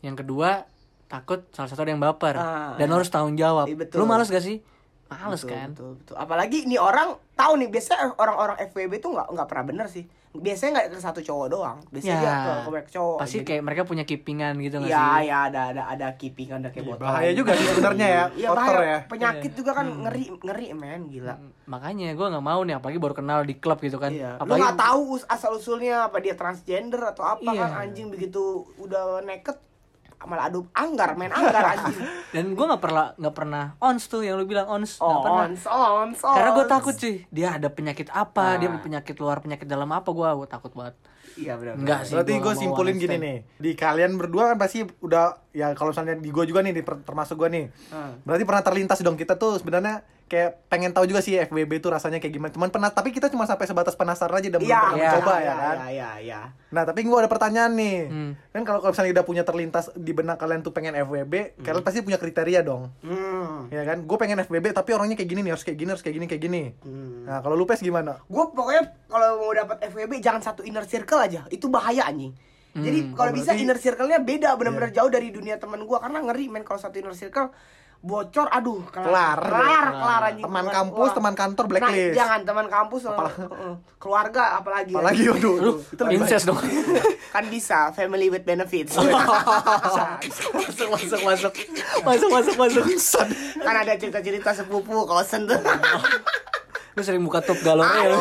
Yang 0.00 0.22
kedua 0.22 0.62
takut 1.04 1.42
salah 1.50 1.66
satu 1.66 1.82
ada 1.82 1.90
yang 1.90 2.00
baper 2.00 2.34
Ah. 2.34 2.74
dan 2.74 2.86
lo 2.86 2.96
harus 2.96 3.08
tanggung 3.08 3.34
jawab. 3.34 3.66
Iya, 3.66 3.76
betul. 3.76 3.98
Lu 3.98 4.04
males 4.04 4.26
gak 4.26 4.40
sih? 4.40 4.62
Males 5.04 5.40
Betul, 5.40 5.50
kan? 5.50 5.68
betul, 5.70 5.90
betul. 5.96 6.14
apalagi 6.16 6.58
ini 6.64 6.76
orang 6.76 7.08
tahu 7.32 7.52
nih 7.56 7.68
biasanya 7.68 8.14
orang-orang 8.14 8.56
FWB 8.64 8.92
itu 8.96 9.08
nggak 9.08 9.26
nggak 9.28 9.46
pernah 9.46 9.64
bener 9.64 9.86
sih 9.86 10.04
biasanya 10.34 10.70
nggak 10.74 10.86
ke 10.88 10.98
satu 10.98 11.20
cowok 11.20 11.46
doang 11.48 11.78
biasanya 11.88 12.18
dia 12.18 12.34
ke, 12.34 12.52
ke 12.58 12.70
banyak 12.72 12.90
cowok 12.90 13.14
Ya, 13.14 13.20
Pasti 13.20 13.36
Jadi- 13.36 13.46
kayak 13.46 13.62
mereka 13.62 13.82
punya 13.84 14.02
keepingan 14.02 14.54
gitu 14.58 14.76
gak 14.76 14.88
ya 14.88 14.98
sih? 15.14 15.22
ya 15.24 15.38
ada 15.44 15.60
ada 15.70 15.82
ada 15.88 16.06
keeping 16.12 16.50
ada 16.50 16.68
kayak 16.68 16.84
botol 16.84 17.04
Bahaya 17.04 17.30
juga 17.30 17.52
sih 17.52 17.66
sebenarnya 17.68 18.08
ya, 18.08 18.24
Iya 18.34 18.48
bahaya. 18.50 18.82
ya. 18.84 18.98
penyakit 19.06 19.52
juga 19.52 19.70
kan 19.72 19.86
ngeri 19.86 20.24
ngeri 20.36 20.66
men 20.72 21.02
gila 21.06 21.34
Makanya 21.64 22.12
gue 22.12 22.26
nggak 22.28 22.44
mau 22.44 22.60
nih 22.60 22.74
apalagi 22.74 22.98
baru 22.98 23.14
kenal 23.14 23.40
di 23.40 23.56
klub 23.56 23.78
gitu 23.78 23.96
kan. 23.96 24.10
Iya. 24.10 24.36
Lu 24.36 24.42
Apalagi 24.42 24.60
nggak 24.60 24.80
tahu 24.80 25.02
asal 25.24 25.50
usulnya 25.54 25.96
apa 26.04 26.18
dia 26.18 26.34
transgender 26.34 27.00
atau 27.00 27.24
apa 27.24 27.40
Iya. 27.46 27.60
kan 27.64 27.88
anjing 27.88 28.08
begitu 28.08 28.42
udah 28.76 29.20
naked 29.20 29.56
malah 30.24 30.48
adu 30.48 30.66
anggar 30.70 31.14
main 31.14 31.30
anggar 31.30 31.64
anjing. 31.72 31.98
dan 32.34 32.44
gue 32.50 32.64
nggak 32.64 32.78
pernah 32.78 33.12
nggak 33.14 33.34
pernah 33.34 33.64
ons 33.78 34.02
tuh 34.04 34.20
yang 34.20 34.34
lu 34.34 34.44
bilang 34.44 34.66
ons 34.66 34.96
nggak 34.96 35.06
Oh, 35.06 35.22
pernah. 35.22 35.44
ons, 35.46 35.62
ons, 35.64 36.18
Karena 36.20 36.50
gue 36.50 36.62
ons. 36.62 36.72
takut 36.72 36.94
sih 36.94 37.16
dia 37.28 37.48
ada 37.52 37.68
penyakit 37.68 38.08
apa, 38.08 38.56
dia 38.56 38.68
Nah. 38.68 38.78
penyakit 38.78 39.16
luar 39.16 39.38
penyakit 39.38 39.64
dalam 39.64 39.88
apa 39.88 40.08
gue 40.08 40.28
gue 40.34 40.48
takut 40.48 40.72
banget. 40.72 40.96
Iya 41.34 41.58
benar. 41.58 41.74
Enggak 41.74 42.00
sih. 42.06 42.14
Berarti 42.14 42.30
gua 42.30 42.38
gue 42.38 42.46
nggak 42.46 42.60
simpulin 42.62 42.94
gini 42.94 43.16
nih, 43.16 43.36
di 43.56 43.70
kalian 43.74 44.14
berdua 44.14 44.54
kan 44.54 44.56
pasti 44.56 44.86
udah 45.00 45.34
ya 45.50 45.74
kalau 45.74 45.90
misalnya 45.90 46.14
di 46.14 46.30
gue 46.30 46.44
juga 46.46 46.62
nih, 46.62 46.70
di 46.70 46.82
termasuk 46.82 47.34
gue 47.36 47.48
nih. 47.50 47.64
Hmm. 47.90 48.22
Berarti 48.22 48.44
pernah 48.46 48.62
terlintas 48.62 48.98
dong 49.00 49.18
kita 49.18 49.34
tuh 49.34 49.58
sebenarnya 49.58 50.06
kayak 50.24 50.66
pengen 50.66 50.90
tahu 50.90 51.04
juga 51.04 51.20
sih 51.20 51.36
FWB 51.38 51.78
itu 51.78 51.86
rasanya 51.86 52.16
kayak 52.16 52.32
gimana. 52.32 52.50
Cuman 52.50 52.68
pernah 52.68 52.88
tapi 52.88 53.10
kita 53.10 53.28
cuma 53.28 53.44
sampai 53.44 53.64
sebatas 53.64 53.92
penasaran 53.92 54.34
aja 54.34 54.48
dan 54.48 54.58
belum 54.58 54.66
Iya, 54.66 54.80
pernah 54.80 54.94
iya, 54.94 55.04
mencoba 55.06 55.32
ya 55.32 55.38
iya, 55.38 55.54
kan. 55.54 55.76
Iya, 55.76 55.88
iya, 55.88 56.10
iya. 56.18 56.40
Nah, 56.70 56.82
tapi 56.82 57.00
gue 57.00 57.14
ada 57.14 57.26
pertanyaan 57.26 57.72
nih. 57.72 57.98
Hmm. 58.06 58.30
Kan 58.50 58.62
kalau 58.62 58.78
kalau 58.78 58.92
misalnya 58.92 59.12
udah 59.12 59.24
punya 59.24 59.42
terlintas 59.42 59.84
di 59.94 60.10
benak 60.10 60.36
kalian 60.36 60.60
tuh 60.60 60.70
pengen 60.70 60.96
FWB, 60.98 61.34
kalian 61.60 61.82
pasti 61.82 62.00
punya 62.00 62.16
kriteria 62.16 62.60
dong. 62.60 62.88
Hmm. 63.00 63.68
Ya 63.68 63.84
kan? 63.84 64.02
Gue 64.02 64.16
pengen 64.16 64.40
FWB 64.40 64.72
tapi 64.72 64.90
orangnya 64.90 65.14
kayak 65.14 65.28
gini 65.28 65.40
nih, 65.40 65.52
harus 65.52 65.62
kayak 65.62 65.76
gini, 65.76 65.88
harus 65.88 66.00
kayak 66.00 66.16
gini, 66.16 66.26
kayak 66.26 66.42
gini. 66.42 66.62
Hmm. 66.80 67.24
Nah, 67.24 67.38
kalau 67.38 67.54
lu 67.54 67.64
pes 67.64 67.78
gimana? 67.78 68.18
Gue 68.24 68.44
pokoknya 68.48 68.82
kalau 69.06 69.28
mau 69.38 69.52
dapat 69.52 69.76
FWB 69.86 70.18
jangan 70.18 70.42
satu 70.42 70.60
inner 70.62 70.84
circle 70.84 71.20
aja. 71.20 71.44
Itu 71.46 71.68
bahaya 71.68 72.04
anjing. 72.04 72.32
Jadi 72.74 73.14
kalau 73.14 73.30
Oh, 73.30 73.36
bisa 73.36 73.54
berarti- 73.54 73.62
inner 73.62 73.78
circle-nya 73.78 74.18
beda 74.18 74.50
benar-benar 74.56 74.90
jauh 74.90 75.06
dari 75.06 75.30
dunia 75.30 75.62
teman 75.62 75.86
gua 75.86 76.02
karena 76.02 76.18
ngeri 76.20 76.50
men 76.50 76.66
kalau 76.66 76.74
satu 76.76 76.98
inner 76.98 77.14
circle 77.14 77.54
bocor 78.04 78.52
aduh 78.52 78.84
Kelar. 78.86 79.40
kelar. 79.40 79.86
Kelar 79.90 80.22
anjing. 80.28 80.44
Teman 80.44 80.60
Bukan- 80.62 80.76
kampus, 80.76 81.08
wah. 81.08 81.14
teman 81.16 81.34
kantor, 81.34 81.64
Nah, 81.64 81.70
blacklist. 81.72 82.12
jangan 82.12 82.40
teman 82.44 82.66
kampus 82.68 83.00
uh, 83.06 83.32
keluarga 83.96 84.42
apalagi 84.54 84.92
Apalagi 84.92 85.24
waduh, 85.26 85.54
Lu 85.56 85.72
itu 85.80 86.02
lebih 86.04 86.16
incest 86.20 86.44
dong. 86.44 86.60
kan 87.34 87.44
bisa 87.48 87.88
family 87.90 88.28
with 88.28 88.44
benefits. 88.44 88.92
Masuk 90.54 90.88
masuk 90.92 91.20
masuk. 91.24 91.52
Masuk 92.04 92.28
masuk 92.28 92.54
masuk. 92.58 93.26
kan 93.58 93.74
ada 93.74 93.96
cerita-cerita 93.96 94.52
sepupu 94.52 95.04
kosen 95.04 95.48
tuh. 95.48 95.56
Lu 96.92 97.00
sering 97.00 97.24
buka 97.24 97.40
top 97.40 97.56
galore 97.58 97.88
ya. 97.88 98.20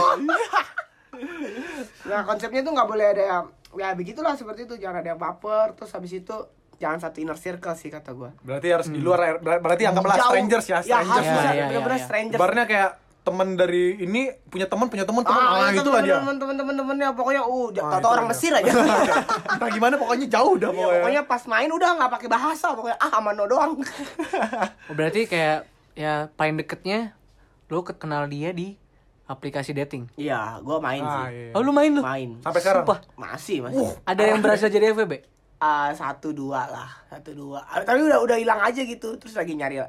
nah 2.03 2.19
konsepnya 2.21 2.59
tuh 2.61 2.71
nggak 2.71 2.89
boleh 2.89 3.05
ada 3.09 3.23
yang 3.23 3.43
ya 3.73 3.91
begitulah 3.91 4.33
seperti 4.33 4.63
itu. 4.63 4.75
Jangan 4.77 5.01
ada 5.01 5.09
yang 5.11 5.19
baper 5.19 5.75
terus 5.75 5.91
habis 5.91 6.13
itu 6.13 6.37
jangan 6.83 6.99
satu 6.99 7.17
inner 7.17 7.35
circle 7.35 7.71
sih 7.73 7.87
kata 7.87 8.11
gua 8.11 8.35
Berarti 8.39 8.67
harus 8.69 8.87
di 8.87 8.99
luar 8.99 9.39
ber- 9.39 9.59
berarti 9.59 9.83
anggaplah 9.85 10.13
Jauh. 10.13 10.27
strangers 10.29 10.65
ya, 10.65 10.79
ya 10.81 10.99
harus 10.99 11.07
strangers. 11.07 11.23
Ya, 11.23 11.33
bisa 11.33 11.39
ya, 11.41 11.53
ya, 11.53 11.65
bener-bener 11.65 11.95
ya. 11.95 12.03
strangers 12.03 12.37
Ibaratnya 12.37 12.65
kayak 12.67 12.89
teman 13.23 13.55
dari 13.55 13.83
ini 13.97 14.21
punya 14.43 14.67
teman 14.67 14.85
punya 14.85 15.07
teman 15.07 15.23
teman 15.23 15.39
ah, 15.39 15.71
iya, 15.71 15.79
itulah 15.79 16.03
dia. 16.03 16.19
temen 16.19 16.35
temen 16.35 16.55
temen 16.59 16.75
temennya 16.75 17.09
pokoknya 17.09 17.41
uh 17.41 17.67
Ah, 17.79 17.87
tahu 17.89 17.95
itu 17.95 18.07
orang. 18.09 18.25
Mesir 18.27 18.51
aja 18.51 18.71
Entah 19.55 19.69
gimana 19.71 19.95
pokoknya 19.95 20.27
jauh 20.27 20.53
dah 20.53 20.67
Ya, 20.67 20.75
pokoknya. 20.75 20.99
pokoknya 20.99 21.21
pas 21.23 21.43
main 21.47 21.69
udah 21.71 21.89
nggak 21.95 22.11
pakai 22.11 22.27
bahasa 22.27 22.67
pokoknya 22.69 22.97
ah 22.99 23.11
amano 23.15 23.43
doang 23.45 23.79
Oh, 24.91 24.93
berarti 24.93 25.23
kayak 25.23 25.63
ya 25.93 26.27
paling 26.29 26.57
deketnya 26.57 27.15
lu 27.65 27.79
kenal 27.81 28.27
dia 28.27 28.51
di 28.51 28.75
aplikasi 29.23 29.71
dating. 29.71 30.11
iya 30.13 30.59
gua 30.59 30.77
main 30.77 30.99
Ah, 30.99 31.25
sih 31.25 31.47
iya. 31.47 31.55
Oh 31.55 31.63
lu 31.63 31.71
main 31.71 31.89
lu? 31.89 32.03
main 32.03 32.29
Sampai 32.37 32.59
sekarang. 32.59 32.83
Sumpah. 32.83 32.99
masih 33.15 33.57
masih 33.63 33.87
Ada 34.03 34.23
yang 34.25 34.39
berhasil 34.39 34.67
jadi 34.67 34.91
FWB? 34.91 35.23
Ah, 35.63 35.87
satu 35.89 36.35
dua 36.35 36.67
lah 36.67 36.91
satu 37.07 37.31
dua. 37.31 37.63
Ah, 37.63 37.79
tapi 37.79 38.03
udah 38.03 38.19
udah 38.19 38.35
hilang 38.35 38.59
aja 38.59 38.83
gitu 38.83 39.15
terus 39.15 39.31
lagi 39.31 39.55
nyari. 39.55 39.79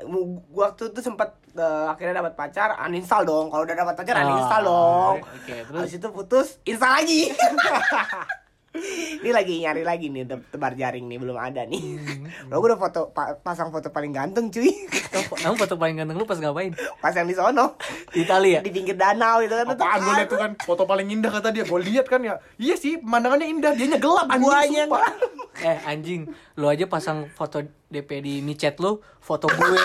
Waktu 0.49 0.95
itu 0.95 1.01
sempat 1.01 1.35
eh, 1.51 1.87
akhirnya 1.91 2.23
dapat 2.23 2.39
pacar 2.39 2.79
uninstall 2.81 3.27
dong. 3.27 3.51
Kalau 3.51 3.67
udah 3.67 3.75
dapat 3.75 3.95
pacar 3.97 4.15
Ah, 4.15 4.23
uninstall 4.25 4.63
dong. 4.63 5.17
oke, 5.19 5.51
terus? 5.51 5.75
terus 5.75 5.93
itu 5.93 6.09
putus 6.09 6.47
install 6.63 6.95
lagi 6.95 7.21
ini 9.23 9.31
lagi 9.31 9.61
nyari 9.61 9.83
lagi 9.83 10.07
nih 10.09 10.25
te- 10.25 10.47
tebar 10.49 10.75
jaring 10.75 11.07
nih 11.07 11.17
belum 11.17 11.35
ada 11.35 11.63
nih 11.65 11.83
Hmm. 12.05 12.27
lo 12.51 12.59
udah 12.59 12.75
foto 12.75 13.09
pa- 13.09 13.37
pasang 13.37 13.71
foto 13.71 13.89
paling 13.89 14.11
ganteng 14.11 14.49
cuy 14.49 14.69
Kamu 15.15 15.55
foto 15.55 15.75
paling 15.75 15.95
ganteng 15.97 16.17
lu 16.17 16.25
pas 16.25 16.37
ngapain? 16.37 16.75
pas 16.99 17.11
yang 17.11 17.25
di 17.25 17.33
sono 17.33 17.79
Di 18.11 18.23
Italia. 18.23 18.59
di 18.61 18.69
pinggir 18.69 18.95
danau 18.95 19.39
itu 19.39 19.53
kan 19.53 19.67
Apaan 19.69 20.01
gue 20.01 20.13
liat 20.13 20.27
tuh 20.27 20.39
kan 20.39 20.51
foto 20.59 20.83
paling 20.85 21.07
indah 21.09 21.31
kata 21.31 21.49
dia. 21.51 21.63
Gue 21.63 21.81
lihat 21.81 22.05
kan 22.05 22.19
ya. 22.21 22.39
Iya 22.57 22.75
sih, 22.75 22.99
pemandangannya 22.99 23.47
indah, 23.49 23.73
dianya 23.73 23.97
gelap 23.97 24.27
anjing. 24.27 24.43
Guanya. 24.45 24.85
Eh 25.57 25.79
anjing, 25.85 26.21
lu 26.55 26.67
aja 26.67 26.85
pasang 26.85 27.29
foto 27.29 27.63
DP 27.95 28.11
di 28.19 28.35
micet 28.43 28.75
lu, 28.83 28.99
foto 29.23 29.47
gue, 29.47 29.85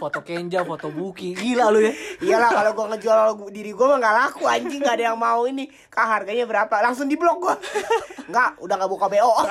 foto 0.00 0.24
Kenja, 0.24 0.64
foto 0.64 0.88
Buki, 0.88 1.36
gila 1.36 1.68
lu 1.68 1.84
ya. 1.84 1.92
Iyalah 2.24 2.50
kalau 2.50 2.70
gua 2.72 2.86
ngejual 2.96 3.52
diri 3.52 3.76
gua 3.76 3.94
mah 3.94 3.98
nggak 4.00 4.16
laku 4.16 4.42
anjing 4.48 4.80
nggak 4.80 4.96
ada 4.96 5.04
yang 5.12 5.20
mau 5.20 5.44
ini. 5.44 5.68
Kak 5.92 6.06
harganya 6.08 6.48
berapa? 6.48 6.72
Langsung 6.80 7.04
diblok 7.04 7.36
gua. 7.36 7.54
Nggak, 8.32 8.50
udah 8.64 8.74
nggak 8.80 8.90
buka 8.90 9.06
BO. 9.12 9.32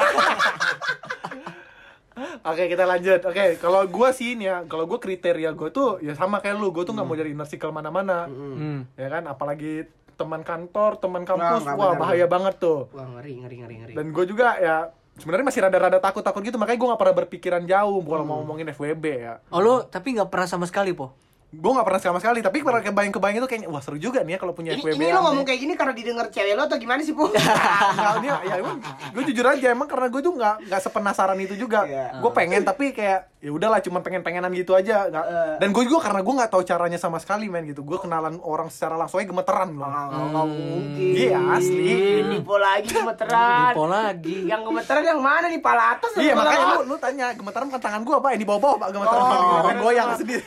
Oke 2.50 2.68
kita 2.68 2.84
lanjut. 2.84 3.22
Oke 3.24 3.56
kalau 3.62 3.88
gue 3.88 4.10
sih 4.12 4.36
ini 4.36 4.52
ya, 4.52 4.68
kalau 4.68 4.84
gue 4.90 5.00
kriteria 5.00 5.56
gue 5.56 5.70
tuh 5.72 6.04
ya 6.04 6.18
sama 6.18 6.44
kayak 6.44 6.60
lu. 6.60 6.76
Gue 6.76 6.84
tuh 6.84 6.92
nggak 6.92 7.08
mau 7.08 7.16
jadi 7.16 7.32
inner 7.32 7.48
circle 7.48 7.72
mana-mana. 7.72 8.28
Hmm. 8.28 8.84
Ya 9.00 9.08
kan, 9.08 9.24
apalagi 9.30 9.88
teman 10.20 10.44
kantor, 10.44 11.00
teman 11.00 11.24
kampus, 11.24 11.64
nggak 11.64 11.80
wah 11.80 11.96
bahaya 11.96 12.28
banget 12.28 12.60
tuh. 12.60 12.92
Wah 12.92 13.08
ngeri 13.16 13.40
ngeri 13.40 13.56
ngeri 13.64 13.76
ngeri. 13.80 13.94
Dan 13.96 14.12
gue 14.12 14.26
juga 14.28 14.60
ya 14.60 14.92
sebenarnya 15.20 15.46
masih 15.52 15.62
rada-rada 15.68 16.00
takut-takut 16.02 16.42
gitu 16.42 16.58
makanya 16.58 16.80
gue 16.80 16.88
nggak 16.90 17.02
pernah 17.02 17.16
berpikiran 17.24 17.64
jauh 17.68 18.00
kalau 18.02 18.24
mau 18.26 18.38
ngomongin 18.42 18.72
FWB 18.74 19.06
ya. 19.06 19.34
Oh 19.54 19.60
lu 19.60 19.84
tapi 19.86 20.16
nggak 20.16 20.32
pernah 20.32 20.48
sama 20.48 20.66
sekali 20.66 20.96
po? 20.96 21.14
Gue 21.50 21.72
nggak 21.72 21.82
pernah 21.84 21.98
sama 22.00 22.18
sekali 22.18 22.40
tapi 22.40 22.62
pernah 22.62 22.78
kebayang 22.80 23.10
kebayang 23.10 23.38
itu 23.38 23.48
kayaknya 23.48 23.68
wah 23.68 23.82
seru 23.82 23.98
juga 23.98 24.22
nih 24.22 24.34
ya 24.34 24.40
kalau 24.40 24.54
punya 24.54 24.72
Ini, 24.72 24.86
FWB 24.86 24.96
ini 24.96 25.10
lo 25.10 25.20
ngomong 25.24 25.42
kayak 25.44 25.60
gini 25.60 25.74
karena 25.74 25.94
didengar 25.94 26.30
cewek 26.30 26.54
lo 26.54 26.64
atau 26.64 26.78
gimana 26.78 27.02
sih, 27.02 27.10
Bu? 27.10 27.26
Nggak, 27.30 28.14
ini 28.16 28.28
ya 28.30 28.56
emang 28.56 28.78
gue 29.10 29.24
jujur 29.26 29.46
aja 29.48 29.68
emang 29.68 29.88
karena 29.88 30.08
gue 30.08 30.22
tuh 30.22 30.30
nggak 30.32 30.56
nggak 30.64 30.82
sepenasaran 30.82 31.40
itu 31.40 31.58
juga 31.58 31.90
Iya. 31.90 32.22
gue 32.22 32.32
pengen 32.32 32.62
tapi 32.62 32.94
kayak 32.94 33.34
ya 33.40 33.50
udahlah 33.50 33.80
cuma 33.80 34.00
pengen 34.00 34.20
pengenan 34.20 34.52
gitu 34.52 34.76
aja 34.76 35.08
nggak 35.08 35.26
Eh. 35.26 35.56
dan 35.58 35.70
gue 35.72 35.84
juga 35.84 36.00
karena 36.04 36.22
gue 36.22 36.34
nggak 36.36 36.52
tahu 36.52 36.62
caranya 36.62 37.00
sama 37.00 37.18
sekali 37.18 37.48
men 37.48 37.66
gitu 37.66 37.82
gue 37.82 37.98
kenalan 37.98 38.38
orang 38.40 38.70
secara 38.70 38.94
langsung 38.94 39.18
aja 39.18 39.26
gemeteran 39.26 39.74
loh 39.74 39.90
Nggak 39.90 40.06
nggak 40.30 40.46
mungkin. 40.46 41.14
Iya, 41.18 41.40
asli. 41.50 41.90
Nipo 42.30 42.56
lagi 42.56 42.90
gemeteran. 42.92 43.74
Nipo 43.74 43.84
lagi. 43.88 44.38
Yang 44.46 44.62
gemeteran 44.64 45.04
yang 45.04 45.20
mana 45.20 45.46
nih? 45.48 45.58
Pala 45.60 45.98
atas 45.98 46.14
Iya 46.14 46.34
makanya 46.36 46.66
lu, 46.78 46.80
lu 46.86 46.96
tanya 46.96 47.34
gemeteran 47.34 47.66
bukan 47.68 47.82
tangan 47.82 48.02
gue 48.04 48.16
apa 48.16 48.30
ini 48.32 48.46
bawa 48.46 48.60
bawa 48.60 48.76
pak 48.78 48.90
gemeteran 48.92 49.26
Oh. 49.30 49.66
oh. 49.66 49.74
goyang 49.80 50.10
sendiri 50.14 50.44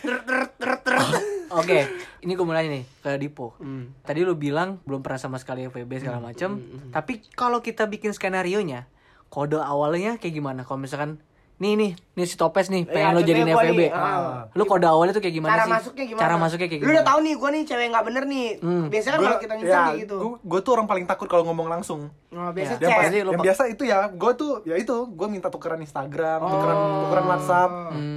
Oke, 1.61 1.85
ini 2.25 2.33
gue 2.33 2.47
nanya 2.49 2.71
nih 2.81 2.85
ke 3.05 3.11
Dipo. 3.21 3.53
Hmm. 3.61 3.93
Tadi 4.05 4.25
lu 4.25 4.33
bilang 4.41 4.81
belum 4.89 5.05
pernah 5.05 5.21
sama 5.21 5.37
sekali 5.37 5.69
FWB 5.69 6.01
segala 6.01 6.19
macem. 6.21 6.57
Tapi 6.89 7.21
kalau 7.37 7.61
kita 7.61 7.85
bikin 7.85 8.17
skenario 8.17 8.65
nya, 8.65 8.89
kode 9.29 9.61
awalnya 9.61 10.17
kayak 10.17 10.33
gimana? 10.33 10.65
Kalau 10.65 10.81
misalkan 10.81 11.21
nih 11.63 11.73
nih, 11.73 11.91
nih 11.95 12.27
si 12.27 12.35
Topes 12.35 12.67
nih 12.67 12.83
pengen 12.85 13.07
Iya, 13.07 13.15
lo 13.15 13.21
jadiin 13.21 13.39
contohnya 13.41 13.55
gua 13.55 13.63
FWB. 13.65 13.79
nih, 13.79 13.91
ah. 13.95 14.51
Lu 14.51 14.65
kode 14.65 14.83
awalnya 14.85 15.13
tuh 15.13 15.23
kayak 15.23 15.35
gimana 15.37 15.53
Cara 15.53 15.63
sih? 15.63 15.73
masuknya 15.73 16.05
gimana? 16.05 16.21
Cara 16.21 16.35
masuknya 16.37 16.67
kayak 16.67 16.73
Lu 16.73 16.83
gimana? 16.83 16.93
udah 16.93 17.07
tahu 17.07 17.19
nih, 17.21 17.35
gue 17.37 17.49
nih 17.49 17.63
cewek 17.65 17.87
nggak 17.89 18.05
bener 18.05 18.25
nih. 18.27 18.49
Hmm. 18.59 18.85
Biasanya 18.89 19.13
kan 19.13 19.21
kalau 19.23 19.39
kita 19.39 19.55
nyusun 19.55 19.71
ya, 19.71 19.79
kayak 19.81 20.01
gitu. 20.03 20.17
gua, 20.19 20.31
gua 20.43 20.61
tuh 20.61 20.73
orang 20.73 20.87
paling 20.89 21.07
takut 21.07 21.27
kalau 21.27 21.45
ngomong 21.45 21.69
langsung 21.69 22.01
Oh, 22.33 22.49
biasa 22.49 22.73
Ya, 22.75 22.89
yang, 22.89 22.97
pasti 22.99 23.19
lu 23.21 23.31
biasa 23.37 23.63
itu 23.69 23.83
ya 23.85 23.99
gue 24.09 24.33
tuh 24.33 24.65
ya 24.65 24.73
itu 24.75 24.97
gue 25.07 25.29
minta 25.29 25.47
tukeran 25.47 25.77
Instagram 25.79 26.41
Oh. 26.41 26.49
tukeran 26.49 26.77
tukeran 27.05 27.25
WhatsApp 27.29 27.71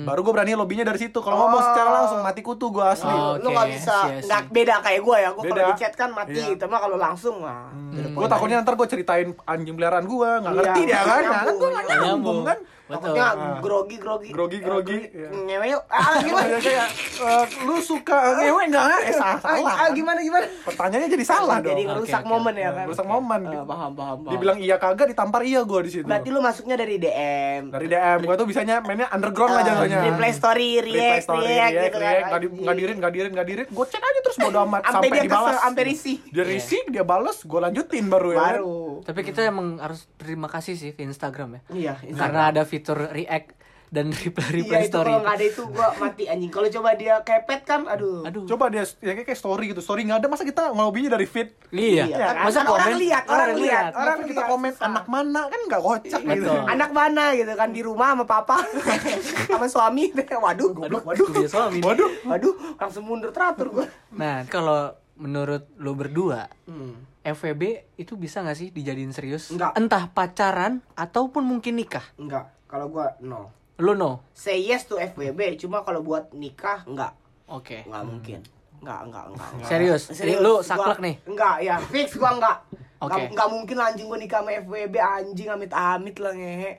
baru 0.05 0.19
gue 0.21 0.34
berani 0.34 0.51
lobbynya 0.55 0.86
dari 0.86 0.97
situ 0.97 1.19
kalau 1.19 1.36
ngomong 1.38 1.60
Oh. 1.60 1.67
secara 1.67 1.89
langsung 1.93 2.19
mati 2.21 2.39
kutu 2.39 2.71
gue 2.71 2.79
asli 2.81 3.12
Oh. 3.12 3.36
lu 3.36 3.51
nggak 3.51 3.67
bisa 3.69 3.95
iya 4.08 4.15
sih. 4.15 4.25
nggak 4.25 4.41
beda 4.49 4.75
kayak 4.79 5.01
gue 5.01 5.17
ya 5.19 5.29
gue 5.29 5.43
kalau 5.45 5.67
di 5.67 5.75
chat 5.75 5.93
kan 5.93 6.10
mati 6.10 6.39
Iya. 6.39 6.55
itu 6.55 6.63
mah 6.65 6.79
kalau 6.79 6.95
langsung 6.95 7.36
mah 7.38 7.67
gue 7.91 8.27
takutnya 8.31 8.58
ntar 8.62 8.73
gue 8.73 8.88
ceritain 8.88 9.27
anjing 9.43 9.75
peliharaan 9.75 10.05
gue 10.05 10.15
nggak 10.39 10.47
Iya, 10.49 10.60
ngerti 10.63 10.81
dia 10.86 11.01
kan 11.01 11.21
kan 11.21 11.45
gue 11.53 11.69
nggak 11.69 11.86
nyambung. 11.99 12.41
kan. 12.45 12.58
Takutnya 12.87 13.25
Ah. 13.25 13.57
grogi 13.57 13.97
grogi. 13.97 14.29
Grogi, 14.29 14.57
grogi, 14.59 14.99
iya. 15.07 15.29
ngewe 15.31 15.65
yuk 15.67 15.83
ah 15.87 16.15
gimana? 16.21 16.47
Ya, 16.47 16.59
kayak 16.59 16.87
eh, 17.17 17.45
lu 17.61 17.75
suka 17.79 18.17
ngewe 18.35 18.63
nggak? 18.67 18.85
Eh 19.01 19.13
salah 19.13 19.37
salah 19.39 19.57
ah, 19.65 19.75
kan? 19.81 19.89
gimana 19.91 20.19
gimana? 20.19 20.45
Pertanyaannya 20.61 21.09
jadi 21.09 21.25
salah 21.25 21.57
jadi 21.59 21.73
dong. 21.75 21.89
ngerusak 21.91 22.13
Oke, 22.15 22.25
oke. 22.25 22.33
momen 22.35 22.53
ya 22.55 22.69
kan? 22.71 22.85
Ngerusak 22.85 23.07
momen. 23.07 23.41
Ah, 23.43 23.63
paham 23.63 23.91
paham 23.91 24.17
paham. 24.19 24.31
Dibilang 24.31 24.57
iya 24.59 24.75
kagak 24.75 25.07
ditampar 25.07 25.41
iya 25.41 25.61
gue 25.61 25.79
di 25.81 25.91
situ. 25.91 26.05
Berarti 26.05 26.29
lu 26.29 26.39
masuknya 26.39 26.75
dari 26.75 26.95
DM 26.95 27.61
dari 27.67 27.85
DM 27.87 28.19
gue 28.21 28.35
tuh 28.35 28.45
bisanya 28.45 28.75
mainnya 28.79 29.09
underground 29.09 29.51
lah 29.51 29.59
Ah, 29.59 29.67
jatuhnya. 29.67 29.99
reply 30.05 30.31
story 30.31 30.69
react 30.79 31.23
story, 31.23 31.41
react 31.43 31.49
react, 31.49 31.73
gitu 31.73 31.89
kan. 31.91 32.01
react, 32.05 32.25
nggak 32.27 32.39
di- 32.39 32.53
nggak 32.55 32.75
dirin 32.75 32.95
nggak 32.95 33.13
dirin 33.13 33.31
nggak 33.31 33.47
dirin 33.47 33.67
gue 33.67 33.85
chat 33.87 33.99
aja 33.99 34.19
terus 34.21 34.37
bodo 34.37 34.59
amat 34.61 34.81
Sampai 34.83 34.93
sampai 34.95 35.09
dia 35.11 35.23
dibalas. 35.23 35.57
sampai 35.59 35.83
risih. 35.85 36.17
dia 36.27 36.43
risih 36.43 36.81
dia 36.87 37.03
balas 37.03 37.37
gue 37.41 37.59
lanjutin 37.59 38.05
baru 38.05 38.29
ya. 38.31 38.37
Kan? 38.37 38.53
Tapi 39.01 39.19
kita 39.21 39.43
emang 39.43 39.77
harus 39.77 40.08
terima 40.15 40.45
kasih 40.45 40.73
sih 40.73 40.91
ke 40.91 41.01
Instagram 41.01 41.58
ya. 41.58 41.62
iya 41.71 41.93
Karena 42.12 42.47
ada 42.47 42.63
fitur 42.63 43.10
react 43.10 43.58
dan 43.88 44.10
reply 44.17 44.49
reply 44.51 44.75
iya 44.75 44.81
itu 44.81 44.91
story. 44.91 45.08
kalau 45.08 45.21
nggak 45.21 45.36
ada 45.36 45.45
itu 45.45 45.62
gua 45.67 45.88
mati 45.95 46.23
anjing 46.25 46.49
kalau 46.49 46.67
coba 46.67 46.89
dia 46.93 47.15
kepet 47.21 47.62
kan 47.63 47.86
aduh 47.86 48.25
Aduh. 48.25 48.43
coba 48.43 48.67
dia 48.67 48.81
ya 48.99 49.13
kayak 49.13 49.23
kayak 49.23 49.38
story 49.38 49.71
gitu 49.71 49.79
story 49.79 50.03
nggak 50.03 50.19
ada 50.19 50.27
masa 50.27 50.41
kita 50.41 50.67
ngelobinya 50.67 51.13
dari 51.13 51.23
feed 51.23 51.53
Iya. 51.69 52.03
Iya, 52.03 52.27
kan? 52.34 52.43
Masa 52.43 52.60
Kan 52.60 52.67
orang 52.67 52.88
komen? 52.88 52.97
lihat, 52.97 53.23
orang 53.25 53.49
lihat. 53.55 53.84
orang 53.86 53.95
Orang 53.95 54.19
kita 54.25 54.36
lihat, 54.36 54.49
komen 54.49 54.71
susah. 54.73 54.86
anak 54.86 55.05
mana 55.05 55.41
kan 55.45 55.60
nggak 55.62 55.81
kocak 55.81 56.21
gitu 56.25 56.43
Betul. 56.43 56.62
anak 56.65 56.91
mana 56.91 57.23
gitu 57.31 57.53
kan 57.53 57.69
di 57.69 57.81
rumah 57.81 58.10
sama 58.12 58.25
papa 58.25 58.58
sama 59.47 59.65
suami 59.65 60.03
waduh 60.43 60.69
goblok 60.71 61.03
waduh 61.05 61.27
Dia 61.31 61.47
suami. 61.47 61.79
waduh 61.79 62.10
waduh 62.23 62.53
langsung 62.75 63.03
mundur 63.03 63.29
teratur 63.29 63.69
gua 63.71 63.86
Nah, 64.12 64.43
kalau 64.45 64.91
menurut 65.15 65.71
lu 65.77 65.93
berdua, 65.93 66.49
hmm. 66.65 67.14
FVB 67.25 67.89
itu 67.97 68.13
bisa 68.13 68.45
gak 68.45 68.53
sih 68.53 68.69
dijadiin 68.69 69.09
serius? 69.09 69.49
Enggak. 69.49 69.73
Entah 69.73 70.05
pacaran 70.13 70.85
ataupun 70.93 71.41
mungkin 71.41 71.73
nikah. 71.81 72.05
Enggak. 72.21 72.53
Kalau 72.69 72.93
gua 72.93 73.17
no. 73.17 73.49
Lu 73.81 73.97
no. 73.97 74.21
Say 74.38 74.61
yes 74.61 74.85
to 74.85 75.01
FVB, 75.01 75.57
cuma 75.57 75.81
kalau 75.81 76.05
buat 76.05 76.29
nikah 76.38 76.85
enggak. 76.85 77.17
Oke. 77.49 77.81
Okay. 77.81 77.89
Enggak 77.89 78.03
hmm. 78.05 78.11
mungkin. 78.13 78.39
Enggak, 78.85 78.99
enggak, 79.09 79.25
enggak. 79.33 79.49
enggak. 79.57 79.69
Serius? 79.73 80.03
Serius. 80.17 80.39
Lu 80.45 80.53
saklek 80.61 80.99
nih. 81.01 81.15
Enggak, 81.25 81.55
ya. 81.65 81.75
Fix 81.81 82.13
gua 82.13 82.38
enggak. 82.38 82.57
Oke. 83.01 83.11
Okay. 83.17 83.25
Enggak, 83.33 83.47
mungkin 83.49 83.75
lah 83.81 83.88
anjing 83.89 84.05
gua 84.05 84.19
nikah 84.21 84.39
sama 84.45 84.51
FVB 84.61 84.95
anjing 85.01 85.49
amit-amit 85.49 86.15
lah 86.21 86.33
ngehe. 86.38 86.71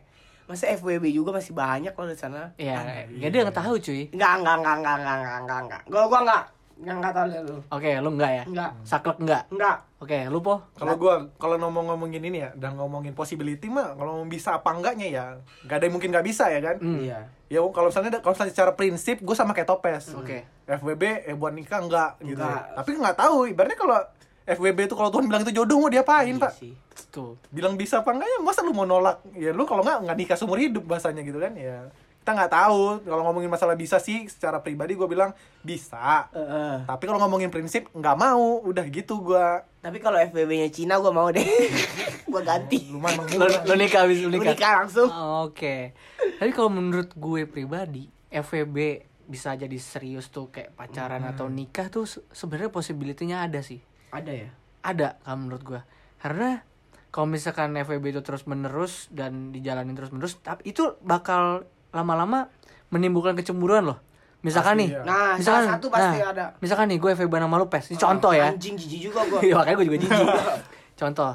Masa 0.47 0.71
FWB 0.79 1.11
juga 1.11 1.35
masih 1.35 1.59
banyak 1.59 1.91
loh 1.91 2.07
di 2.07 2.15
sana. 2.15 2.55
Iya, 2.55 2.79
ah, 2.79 2.83
enggak 2.87 3.19
ya 3.19 3.29
dia 3.35 3.41
yang 3.43 3.51
tahu 3.51 3.75
cuy. 3.83 4.03
Enggak, 4.15 4.33
enggak, 4.39 4.55
enggak, 4.63 4.75
enggak, 4.79 4.95
enggak, 4.95 5.39
enggak, 5.43 5.59
enggak. 5.67 5.83
Gua 5.91 6.05
gua 6.07 6.21
enggak. 6.23 6.43
Enggak 6.77 6.97
enggak 7.01 7.13
tahu 7.17 7.27
lu. 7.27 7.35
Oke, 7.41 7.59
okay, 7.73 7.93
lu 7.99 8.11
enggak 8.15 8.33
ya? 8.33 8.45
Enggak. 8.47 8.71
Saklek 8.87 9.19
enggak? 9.19 9.43
Enggak. 9.51 9.77
Oke, 9.97 10.29
lu 10.29 10.39
po? 10.39 10.61
kalau 10.75 10.93
gue 10.95 11.15
kalau 11.35 11.57
ngomong-ngomongin 11.59 12.21
ini 12.21 12.39
ya 12.39 12.53
dan 12.53 12.77
ngomongin 12.77 13.11
possibility 13.11 13.67
mah 13.67 13.97
kalau 13.97 14.21
bisa 14.25 14.53
apa 14.55 14.69
enggaknya 14.71 15.09
ya 15.09 15.25
nggak 15.63 15.73
ada 15.73 15.85
yang 15.85 15.95
mungkin 15.95 16.11
nggak 16.11 16.27
bisa 16.27 16.45
ya 16.47 16.61
kan 16.61 16.77
Hmm. 16.77 17.01
iya 17.01 17.25
ya 17.47 17.65
kalau 17.67 17.89
misalnya 17.89 18.21
kalau 18.21 18.33
misalnya 18.33 18.53
secara 18.53 18.73
prinsip 18.73 19.17
gue 19.19 19.33
sama 19.33 19.51
kayak 19.51 19.65
topes 19.67 20.13
Oke. 20.13 20.45
FWB 20.63 21.03
eh 21.25 21.33
buat 21.33 21.51
nikah 21.51 21.81
enggak 21.81 22.11
gitu 22.21 22.37
Enggak. 22.37 22.77
tapi 22.77 22.91
nggak 22.93 23.17
tahu 23.17 23.37
ibaratnya 23.47 23.79
kalau 23.79 23.97
FWB 24.47 24.79
itu 24.85 24.95
kalau 24.95 25.11
Tuhan 25.11 25.25
bilang 25.27 25.43
itu 25.43 25.53
jodoh 25.55 25.79
mau 25.79 25.89
diapain 25.89 26.29
Iya 26.29 26.39
pak 26.39 26.53
sih. 26.55 26.73
Tuh. 27.09 27.41
bilang 27.49 27.75
bisa 27.75 28.05
apa 28.05 28.13
enggak 28.13 28.29
ya 28.29 28.39
masa 28.41 28.61
lu 28.61 28.71
mau 28.71 28.85
nolak 28.85 29.25
ya 29.33 29.49
lu 29.51 29.65
kalau 29.65 29.81
nggak 29.81 30.05
nggak 30.05 30.17
nikah 30.19 30.37
seumur 30.37 30.61
hidup 30.61 30.85
bahasanya 30.85 31.21
gitu 31.21 31.39
kan 31.39 31.57
ya 31.57 31.89
kita 32.27 32.35
nggak 32.35 32.55
tahu 32.59 33.07
kalau 33.07 33.23
ngomongin 33.23 33.47
masalah 33.47 33.79
bisa 33.79 33.97
sih 33.97 34.27
secara 34.27 34.59
pribadi 34.59 34.93
gue 34.93 35.07
bilang 35.07 35.31
bisa 35.63 36.27
Heeh. 36.29 36.83
tapi 36.83 37.07
kalau 37.07 37.23
ngomongin 37.23 37.49
prinsip 37.49 37.87
nggak 37.89 38.17
mau 38.17 38.59
udah 38.61 38.83
gitu 38.85 39.23
gue 39.23 39.47
tapi 39.79 40.03
kalau 40.03 40.19
FWB-nya 40.19 40.67
Cina 40.69 40.99
gua 40.99 41.15
mau 41.15 41.31
deh 41.31 41.47
gua 42.27 42.43
ganti 42.43 42.91
lu 42.91 42.99
nikah 43.73 44.03
habis 44.03 44.19
lu 44.21 44.35
nikah. 44.35 44.43
nikah 44.51 44.73
langsung 44.77 45.07
Oh, 45.07 45.47
Oke. 45.47 45.95
Tapi 46.43 46.51
kalau 46.51 46.67
menurut 46.69 47.15
gue 47.15 47.47
pribadi, 47.47 48.11
FWB 48.27 48.77
bisa 49.23 49.55
jadi 49.55 49.79
serius 49.79 50.27
tuh 50.27 50.51
kayak 50.51 50.75
pacaran 50.75 51.23
atau 51.25 51.47
nikah 51.47 51.87
tuh 51.87 52.03
se- 52.05 52.27
sebenarnya 52.29 52.69
possibility-nya 52.69 53.39
ada 53.41 53.63
sih. 53.63 53.79
ada 54.11 54.35
ya 54.35 54.51
Ada 54.83 55.15
kalau 55.21 55.39
menurut 55.41 55.63
gue. 55.63 55.81
Karena 56.19 56.59
kalau 57.09 57.31
misalkan 57.31 57.71
FWB 57.77 58.11
itu 58.11 58.21
terus 58.21 58.43
menerus 58.45 59.07
dan 59.09 59.51
dijalanin 59.51 59.95
terus 59.95 60.11
menerus, 60.11 60.35
tapi 60.37 60.67
itu 60.67 60.99
bakal 61.01 61.63
lama-lama 61.97 62.53
menimbulkan 62.93 63.33
kecemburuan 63.35 63.89
loh. 63.89 63.99
Misalkan 64.45 64.79
Pasti, 64.79 64.83
nih, 64.87 64.89
ya. 64.95 65.03
Nah, 65.03 65.33
misalkan, 65.41 65.65
salah 65.65 65.75
satu 65.75 65.87
pasti 65.91 66.19
nah, 66.23 66.31
ada. 66.31 66.45
Misalkan 66.63 66.87
nih 66.93 66.99
gue 67.03 67.11
FWB 67.19 67.35
nama 67.41 67.55
lu 67.59 67.67
pes. 67.67 67.91
Ini 67.91 67.99
contoh 67.99 68.31
ya. 68.31 68.53
anjing 68.53 68.77
jijik 68.79 69.11
juga 69.11 69.21
gua 69.27 69.41
Iya 69.47 69.55
makanya 69.59 69.77
gue 69.81 69.87
juga 69.91 69.99
jijik. 70.07 70.29
Contoh, 71.01 71.33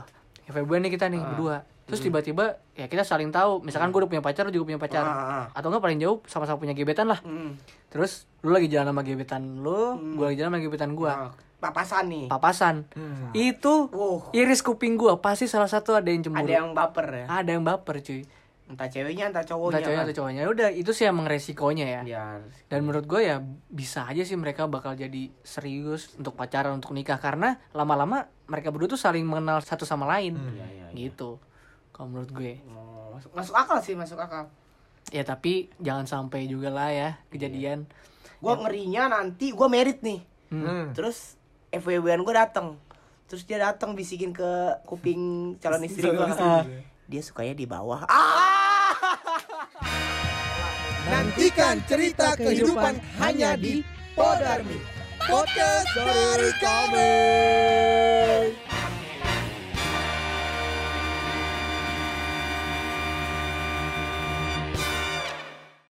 FWB 0.50 0.72
nih 0.82 0.92
kita 0.96 1.06
nih 1.12 1.22
berdua. 1.22 1.62
Terus 1.86 2.00
tiba-tiba 2.08 2.64
ya 2.72 2.88
kita 2.88 3.04
saling 3.04 3.30
tahu. 3.36 3.60
Misalkan 3.68 3.92
gue 3.92 4.00
udah 4.00 4.10
punya 4.10 4.24
pacar, 4.24 4.48
lu 4.48 4.54
juga 4.56 4.72
punya 4.72 4.80
pacar. 4.80 5.04
Ah, 5.04 5.44
ah. 5.44 5.46
Atau 5.52 5.70
enggak 5.70 5.84
paling 5.84 6.00
jauh 6.00 6.24
sama-sama 6.24 6.56
punya 6.56 6.72
gebetan 6.72 7.12
lah. 7.12 7.20
Hmm. 7.20 7.60
Terus 7.92 8.32
lu 8.42 8.56
lagi 8.56 8.72
jalan 8.72 8.96
sama 8.96 9.04
gebetan 9.04 9.60
lu, 9.60 10.00
gue 10.16 10.26
lagi 10.32 10.38
jalan 10.40 10.56
sama 10.56 10.60
gebetan 10.64 10.96
gue. 10.96 11.12
Nah, 11.12 11.36
papasan 11.62 12.04
nih 12.10 12.26
Papasan. 12.32 12.76
Itu 13.38 13.94
Wow. 13.94 14.34
iris 14.34 14.66
kuping 14.66 14.98
gue 14.98 15.14
pasti 15.22 15.46
salah 15.46 15.70
satu 15.70 15.94
ada 15.94 16.10
yang 16.10 16.26
cemburu. 16.26 16.42
ada 16.48 16.54
yang 16.58 16.74
baper 16.74 17.08
ya 17.12 17.26
Ada 17.30 17.50
yang 17.54 17.64
baper 17.68 18.02
cuy. 18.02 18.26
Entah 18.72 18.88
ceweknya 18.88 19.28
entah 19.28 19.40
Entah 19.40 19.52
cowoknya 19.52 19.80
cowoknya 19.80 19.98
kan. 19.98 20.06
atau 20.06 20.16
cowoknya. 20.18 20.42
Udah 20.48 20.70
itu 20.70 20.92
sih 20.92 21.04
emang 21.04 21.26
resikonya 21.26 21.86
ya. 21.86 22.02
ya 22.04 22.24
Dan 22.66 22.80
menurut 22.82 23.04
gue 23.04 23.22
ya 23.22 23.38
bisa 23.68 24.04
aja 24.04 24.22
sih 24.22 24.34
mereka 24.34 24.66
bakal 24.66 24.94
jadi 24.94 25.28
serius 25.42 26.16
untuk 26.16 26.34
pacaran 26.34 26.74
untuk 26.74 26.92
nikah 26.92 27.16
karena 27.16 27.60
lama-lama 27.70 28.26
mereka 28.46 28.70
berdua 28.70 28.90
tuh 28.90 28.98
saling 28.98 29.22
mengenal 29.22 29.60
satu 29.60 29.84
sama 29.84 30.08
lain. 30.10 30.36
Iya, 30.36 30.66
iya, 30.66 30.86
iya. 30.88 30.96
Gitu. 30.98 31.36
Kalau 31.92 32.08
menurut 32.08 32.32
gue. 32.32 32.64
Oh, 32.68 33.12
masuk, 33.14 33.32
masuk 33.34 33.54
akal 33.54 33.78
sih 33.80 33.94
masuk 33.94 34.16
akal 34.16 34.48
Ya 35.08 35.22
tapi 35.22 35.68
jangan 35.78 36.06
sampai 36.06 36.46
juga 36.46 36.70
lah 36.70 36.88
ya 36.88 37.10
kejadian. 37.28 37.84
gua 38.38 38.56
ngerinya 38.58 39.06
nanti 39.08 39.52
gua 39.52 39.68
merit 39.68 40.00
nih 40.00 40.24
Hmm. 40.48 40.92
terus 40.92 41.36
FWB-an 41.70 42.22
gua 42.22 42.42
datang 42.42 42.76
terus 43.24 43.44
dia 43.44 43.56
datang 43.58 43.92
bisikin 43.92 44.30
ke 44.30 44.46
kuping 44.84 45.20
calon 45.58 45.84
istri 45.88 46.06
istri. 46.06 46.52
dia 47.06 47.22
sukanya 47.22 47.54
di 47.54 47.64
bawah 47.64 48.04
ah 48.04 48.51
Nantikan 51.12 51.84
cerita 51.92 52.40
kehidupan 52.40 52.96
hanya 53.20 53.60
di 53.60 53.84
Podarmi. 54.16 54.80
Podcast 55.28 55.92
dari 55.92 56.52
kami 56.64 57.12